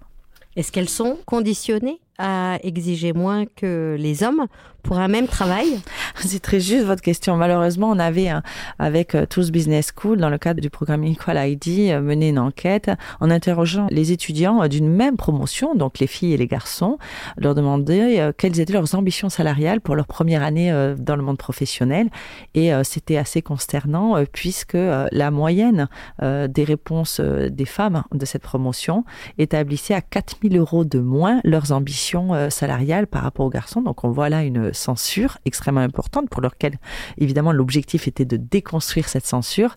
[0.56, 2.00] Est-ce qu'elles sont conditionnées?
[2.18, 4.46] À exiger moins que les hommes
[4.82, 5.80] pour un même travail
[6.16, 7.36] C'est très juste votre question.
[7.36, 8.30] Malheureusement, on avait
[8.78, 12.38] avec euh, Tools Business School, dans le cadre du programme Equal ID, euh, mené une
[12.38, 16.98] enquête en interrogeant les étudiants euh, d'une même promotion, donc les filles et les garçons,
[17.36, 22.08] leur demander quelles étaient leurs ambitions salariales pour leur première année dans le monde professionnel.
[22.54, 25.88] Et c'était assez consternant puisque la moyenne
[26.22, 29.04] des réponses des femmes de cette promotion
[29.38, 33.82] établissait à 4000 euros de moins leurs ambitions euh, salariale par rapport aux garçons.
[33.82, 36.76] Donc on voit là une censure extrêmement importante pour laquelle
[37.18, 39.76] évidemment l'objectif était de déconstruire cette censure,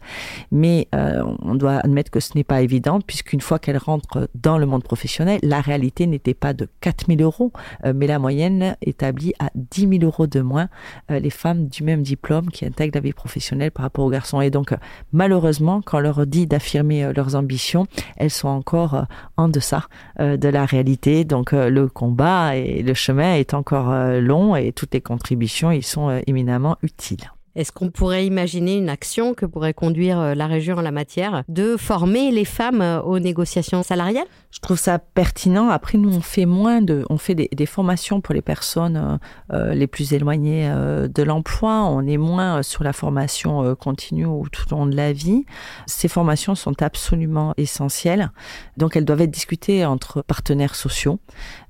[0.51, 4.57] mais euh, on doit admettre que ce n'est pas évident puisqu'une fois qu'elle rentre dans
[4.57, 7.51] le monde professionnel, la réalité n'était pas de 4000 euros,
[7.85, 10.69] euh, mais la moyenne établie à 10 000 euros de moins
[11.09, 14.41] les femmes du même diplôme qui intègrent la vie professionnelle par rapport aux garçons.
[14.41, 14.75] Et donc
[15.11, 17.87] malheureusement, quand on leur dit d'affirmer leurs ambitions,
[18.17, 19.05] elles sont encore
[19.37, 19.87] en deçà
[20.19, 21.23] de la réalité.
[21.23, 25.82] Donc le combat et le chemin est encore euh, long et toutes les contributions y
[25.82, 27.32] sont euh, éminemment utiles.
[27.55, 31.43] Est-ce qu'on pourrait imaginer une action que pourrait conduire euh, la région en la matière
[31.47, 34.27] de former les femmes euh, aux négociations salariales?
[34.51, 35.69] Je trouve ça pertinent.
[35.69, 39.19] Après, nous, on fait moins de, on fait des, formations pour les personnes
[39.53, 41.83] euh, les plus éloignées de l'emploi.
[41.83, 45.45] On est moins sur la formation continue ou tout au long de la vie.
[45.85, 48.31] Ces formations sont absolument essentielles.
[48.75, 51.19] Donc, elles doivent être discutées entre partenaires sociaux.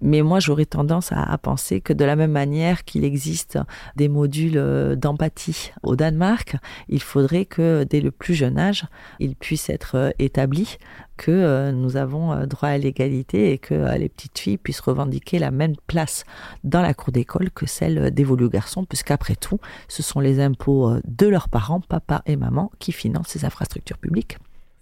[0.01, 3.59] Mais moi, j'aurais tendance à penser que de la même manière qu'il existe
[3.97, 6.55] des modules d'empathie au Danemark,
[6.87, 8.85] il faudrait que dès le plus jeune âge,
[9.19, 10.77] il puisse être euh, établi
[11.17, 15.39] que euh, nous avons euh, droit à l'égalité et que les petites filles puissent revendiquer
[15.39, 16.23] la même place
[16.63, 20.93] dans la cour d'école que celle dévolue aux garçons, puisqu'après tout, ce sont les impôts
[21.05, 24.37] de leurs parents, papa et maman, qui financent ces infrastructures publiques.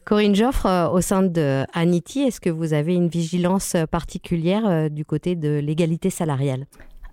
[0.06, 5.36] Corinne Joffre, au sein de Anity, est-ce que vous avez une vigilance particulière du côté
[5.36, 6.66] de l'égalité salariale?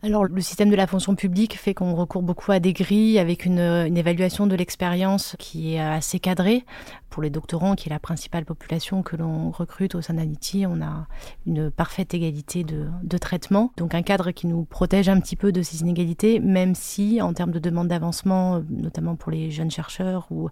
[0.05, 3.47] Alors, le système de la fonction publique fait qu'on recourt beaucoup à des grilles avec
[3.47, 3.59] une,
[3.97, 6.67] évaluation de l'expérience qui est assez cadrée.
[7.09, 10.83] Pour les doctorants, qui est la principale population que l'on recrute au sein d'Anity, on
[10.83, 11.07] a
[11.47, 13.73] une parfaite égalité de, traitement.
[13.79, 17.33] Donc, un cadre qui nous protège un petit peu de ces inégalités, même si, en
[17.33, 20.51] termes de demande d'avancement, notamment pour les jeunes chercheurs, où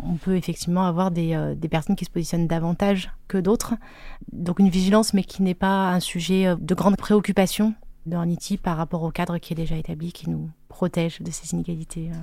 [0.00, 3.74] on peut effectivement avoir euh, des personnes qui se positionnent davantage que d'autres.
[4.32, 7.74] Donc, une vigilance, mais qui n'est pas un sujet de grande préoccupation
[8.06, 12.10] de par rapport au cadre qui est déjà établi, qui nous protège de ces inégalités.
[12.10, 12.16] Euh.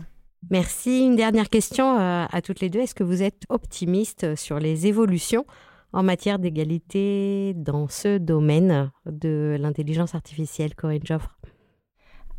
[0.50, 1.06] Merci.
[1.06, 2.80] Une dernière question euh, à toutes les deux.
[2.80, 5.46] Est-ce que vous êtes optimiste sur les évolutions
[5.94, 11.38] en matière d'égalité dans ce domaine de l'intelligence artificielle, Corinne Joffre?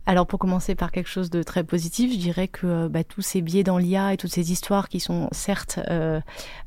[0.04, 3.22] Alors pour commencer par quelque chose de très positif, je dirais que euh, bah, tous
[3.22, 6.20] ces biais dans l'IA et toutes ces histoires qui sont certes euh,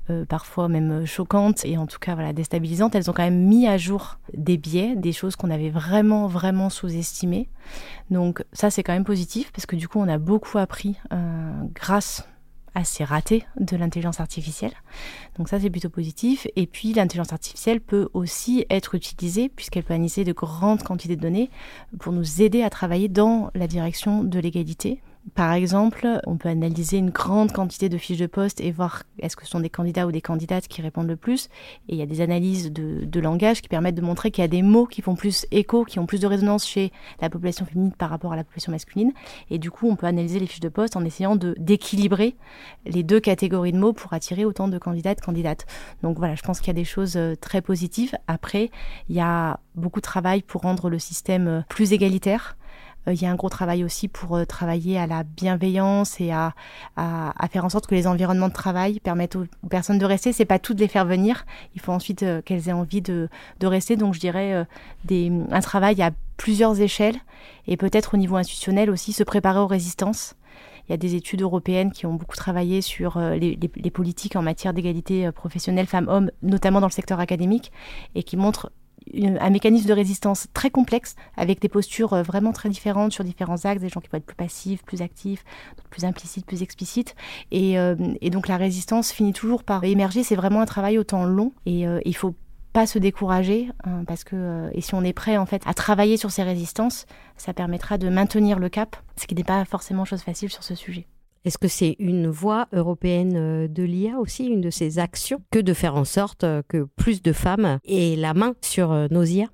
[0.09, 3.67] euh, parfois même choquantes et en tout cas voilà déstabilisantes, elles ont quand même mis
[3.67, 7.49] à jour des biais, des choses qu'on avait vraiment vraiment sous-estimées.
[8.09, 10.95] Donc ça c'est quand même positif parce que du coup on a beaucoup appris
[11.73, 12.25] grâce
[12.75, 14.73] assez raté de l'intelligence artificielle.
[15.37, 16.47] Donc ça, c'est plutôt positif.
[16.55, 21.21] Et puis, l'intelligence artificielle peut aussi être utilisée, puisqu'elle peut analyser de grandes quantités de
[21.21, 21.49] données,
[21.99, 25.01] pour nous aider à travailler dans la direction de l'égalité,
[25.33, 29.35] par exemple, on peut analyser une grande quantité de fiches de poste et voir est-ce
[29.35, 31.49] que ce sont des candidats ou des candidates qui répondent le plus.
[31.89, 34.47] Et il y a des analyses de, langage qui permettent de montrer qu'il y a
[34.47, 37.91] des mots qui font plus écho, qui ont plus de résonance chez la population féminine
[37.91, 39.13] par rapport à la population masculine.
[39.49, 42.35] Et du coup, on peut analyser les fiches de poste en essayant de d'équilibrer
[42.85, 44.79] les deux catégories de mots pour attirer autant de de
[45.19, 45.65] candidates.
[46.03, 48.15] Donc voilà, je pense qu'il y a des choses euh, très positives.
[48.27, 48.69] Après,
[49.09, 52.57] il y a beaucoup de travail pour rendre le système euh, plus égalitaire.
[53.07, 56.31] Euh, il y a un gros travail aussi pour euh, travailler à la bienveillance et
[56.31, 56.53] à,
[56.95, 60.33] à, faire en sorte que les environnements de travail permettent aux, personnes de rester.
[60.33, 61.45] C'est pas tout de les faire venir.
[61.75, 63.29] Il faut ensuite euh, qu'elles aient envie de,
[63.59, 63.95] de, rester.
[63.95, 64.65] Donc je dirais
[65.05, 67.17] des, un travail à plusieurs échelles
[67.67, 70.35] et peut-être au niveau institutionnel aussi se préparer aux résistances.
[70.87, 74.35] Il y a des études européennes qui ont beaucoup travaillé sur les, les, les politiques
[74.35, 77.71] en matière d'égalité professionnelle femmes-hommes, notamment dans le secteur académique,
[78.13, 78.71] et qui montrent
[79.13, 83.65] un mécanisme de résistance très complexe avec des postures euh, vraiment très différentes sur différents
[83.65, 85.43] axes, des gens qui peuvent être plus passifs, plus actifs,
[85.89, 87.15] plus implicites, plus explicites.
[87.51, 90.23] Et, euh, et donc la résistance finit toujours par émerger.
[90.23, 92.35] C'est vraiment un travail au temps long et euh, il faut
[92.73, 96.17] pas se décourager hein, parce que et si on est prêt en fait à travailler
[96.17, 97.05] sur ces résistances,
[97.37, 100.75] ça permettra de maintenir le cap, ce qui n'est pas forcément chose facile sur ce
[100.75, 101.07] sujet.
[101.45, 105.59] Est-ce que c'est une voie européenne euh, de l'IA aussi, une de ces actions, que
[105.59, 109.23] de faire en sorte euh, que plus de femmes aient la main sur euh, nos
[109.23, 109.45] IA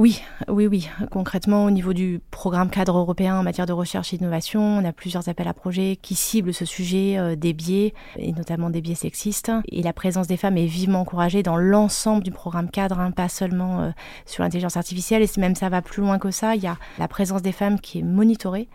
[0.00, 0.88] oui, oui, oui.
[1.10, 4.92] Concrètement, au niveau du programme cadre européen en matière de recherche et d'innovation, on a
[4.92, 9.50] plusieurs appels à projets qui ciblent ce sujet des biais, et notamment des biais sexistes.
[9.72, 13.28] Et la présence des femmes est vivement encouragée dans l'ensemble du programme cadre, hein, pas
[13.28, 13.92] seulement
[14.24, 15.20] sur l'intelligence artificielle.
[15.20, 17.80] Et même ça va plus loin que ça, il y a la présence des femmes
[17.80, 18.68] qui est monitorée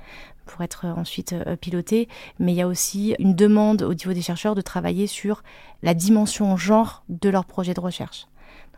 [0.45, 2.07] pour être ensuite euh, piloté,
[2.39, 5.43] mais il y a aussi une demande au niveau des chercheurs de travailler sur
[5.81, 8.27] la dimension genre de leur projet de recherche.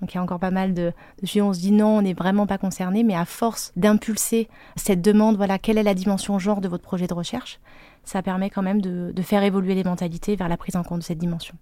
[0.01, 0.91] Donc il y a encore pas mal de,
[1.21, 4.49] de sujets, on se dit non, on n'est vraiment pas concerné, mais à force d'impulser
[4.75, 7.59] cette demande, voilà, quelle est la dimension genre de votre projet de recherche,
[8.03, 10.99] ça permet quand même de, de faire évoluer les mentalités vers la prise en compte
[10.99, 11.55] de cette dimension.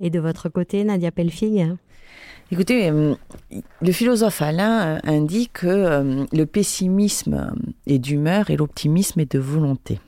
[0.00, 1.76] Et de votre côté, Nadia Pelfig
[2.52, 3.14] Écoutez, euh,
[3.80, 7.50] le philosophe Alain euh, indique que euh, le pessimisme
[7.86, 10.00] est d'humeur et l'optimisme est de volonté.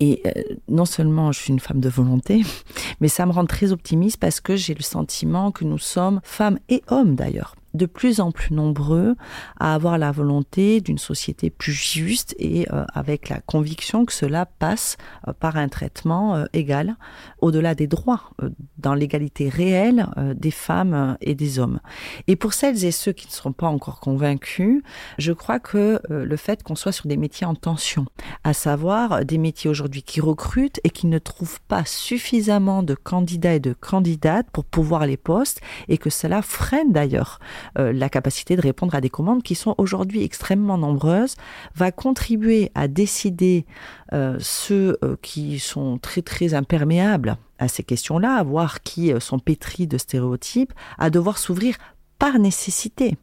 [0.00, 0.24] Et
[0.68, 2.42] non seulement je suis une femme de volonté,
[3.00, 6.58] mais ça me rend très optimiste parce que j'ai le sentiment que nous sommes, femmes
[6.68, 9.14] et hommes d'ailleurs, de plus en plus nombreux
[9.60, 14.46] à avoir la volonté d'une société plus juste et euh, avec la conviction que cela
[14.46, 14.96] passe
[15.28, 16.96] euh, par un traitement euh, égal
[17.40, 18.30] au-delà des droits,
[18.78, 21.80] dans l'égalité réelle des femmes et des hommes.
[22.26, 24.82] Et pour celles et ceux qui ne sont pas encore convaincus,
[25.18, 28.06] je crois que le fait qu'on soit sur des métiers en tension,
[28.42, 33.54] à savoir des métiers aujourd'hui qui recrutent et qui ne trouvent pas suffisamment de candidats
[33.54, 37.38] et de candidates pour pouvoir les postes et que cela freine d'ailleurs
[37.74, 41.36] la capacité de répondre à des commandes qui sont aujourd'hui extrêmement nombreuses,
[41.74, 43.66] va contribuer à décider
[44.12, 49.38] euh, ceux euh, qui sont très très imperméables à ces questions-là, à voir qui sont
[49.38, 51.76] pétris de stéréotypes, à devoir s'ouvrir
[52.18, 53.16] par nécessité.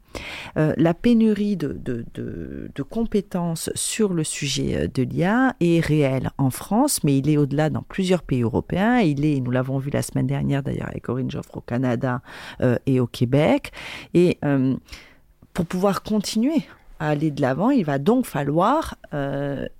[0.55, 1.81] la pénurie de,
[2.89, 7.81] compétences sur le sujet de l'IA est réelle en France, mais il est au-delà dans
[7.81, 8.99] plusieurs pays européens.
[8.99, 12.21] Il est, nous l'avons vu la semaine dernière d'ailleurs avec Corinne Joffre au Canada
[12.85, 13.71] et au Québec.
[14.13, 14.37] Et
[15.53, 16.63] pour pouvoir continuer
[16.99, 18.95] à aller de l'avant, il va donc falloir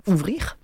[0.07, 0.57] ouvrir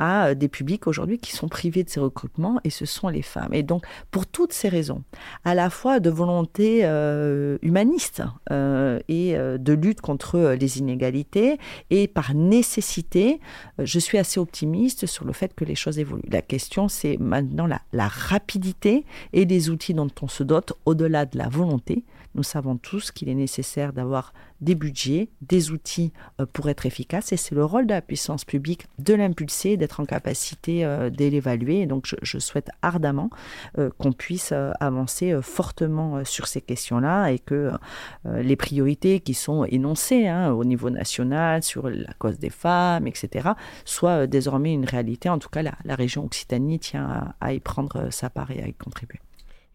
[0.00, 3.52] à des publics aujourd'hui qui sont privés de ces recrutements et ce sont les femmes.
[3.52, 5.02] Et donc, pour toutes ces raisons,
[5.44, 11.58] à la fois de volonté euh, humaniste euh, et euh, de lutte contre les inégalités
[11.90, 13.40] et par nécessité,
[13.78, 16.22] je suis assez optimiste sur le fait que les choses évoluent.
[16.30, 21.26] La question, c'est maintenant la, la rapidité et les outils dont on se dote au-delà
[21.26, 22.04] de la volonté.
[22.34, 27.32] Nous savons tous qu'il est nécessaire d'avoir des budgets, des outils euh, pour être efficace.
[27.32, 31.24] Et c'est le rôle de la puissance publique de l'impulser, d'être en capacité euh, de
[31.26, 31.80] l'évaluer.
[31.80, 33.30] Et donc, je, souhaite ardemment
[33.78, 37.70] euh, qu'on puisse avancer fortement sur ces questions-là et que
[38.24, 43.50] les priorités qui sont énoncées hein, au niveau national sur la cause des femmes, etc.,
[43.84, 45.28] soient désormais une réalité.
[45.28, 48.74] En tout cas, la région Occitanie tient à y prendre sa part et à y
[48.74, 49.20] contribuer.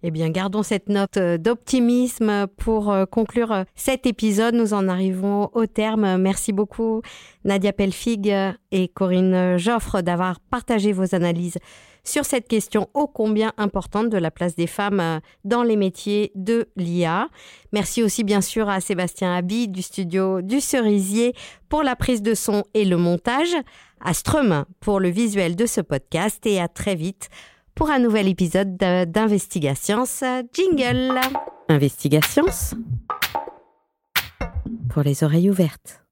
[0.08, 4.54] Eh bien, gardons cette note euh, d'optimisme pour euh, conclure euh, cet épisode.
[4.54, 6.18] Nous en arrivons au terme.
[6.18, 7.02] Merci beaucoup,
[7.44, 8.32] Nadia Pelfig
[8.72, 11.58] et Corinne Joffre, d'avoir partagé vos analyses
[12.04, 16.68] sur cette question ô combien importante de la place des femmes dans les métiers de
[16.76, 17.28] l'IA.
[17.74, 21.34] Merci aussi bien sûr à Sébastien Habi du studio du Cerisier
[21.68, 23.56] pour la prise de son et le montage,
[24.02, 27.32] à Strum pour le visuel de ce podcast et à très vite
[27.76, 30.06] pour un nouvel épisode d'Investigations
[30.54, 31.20] Jingle.
[31.68, 32.46] Investigations
[34.90, 36.05] pour les oreilles ouvertes.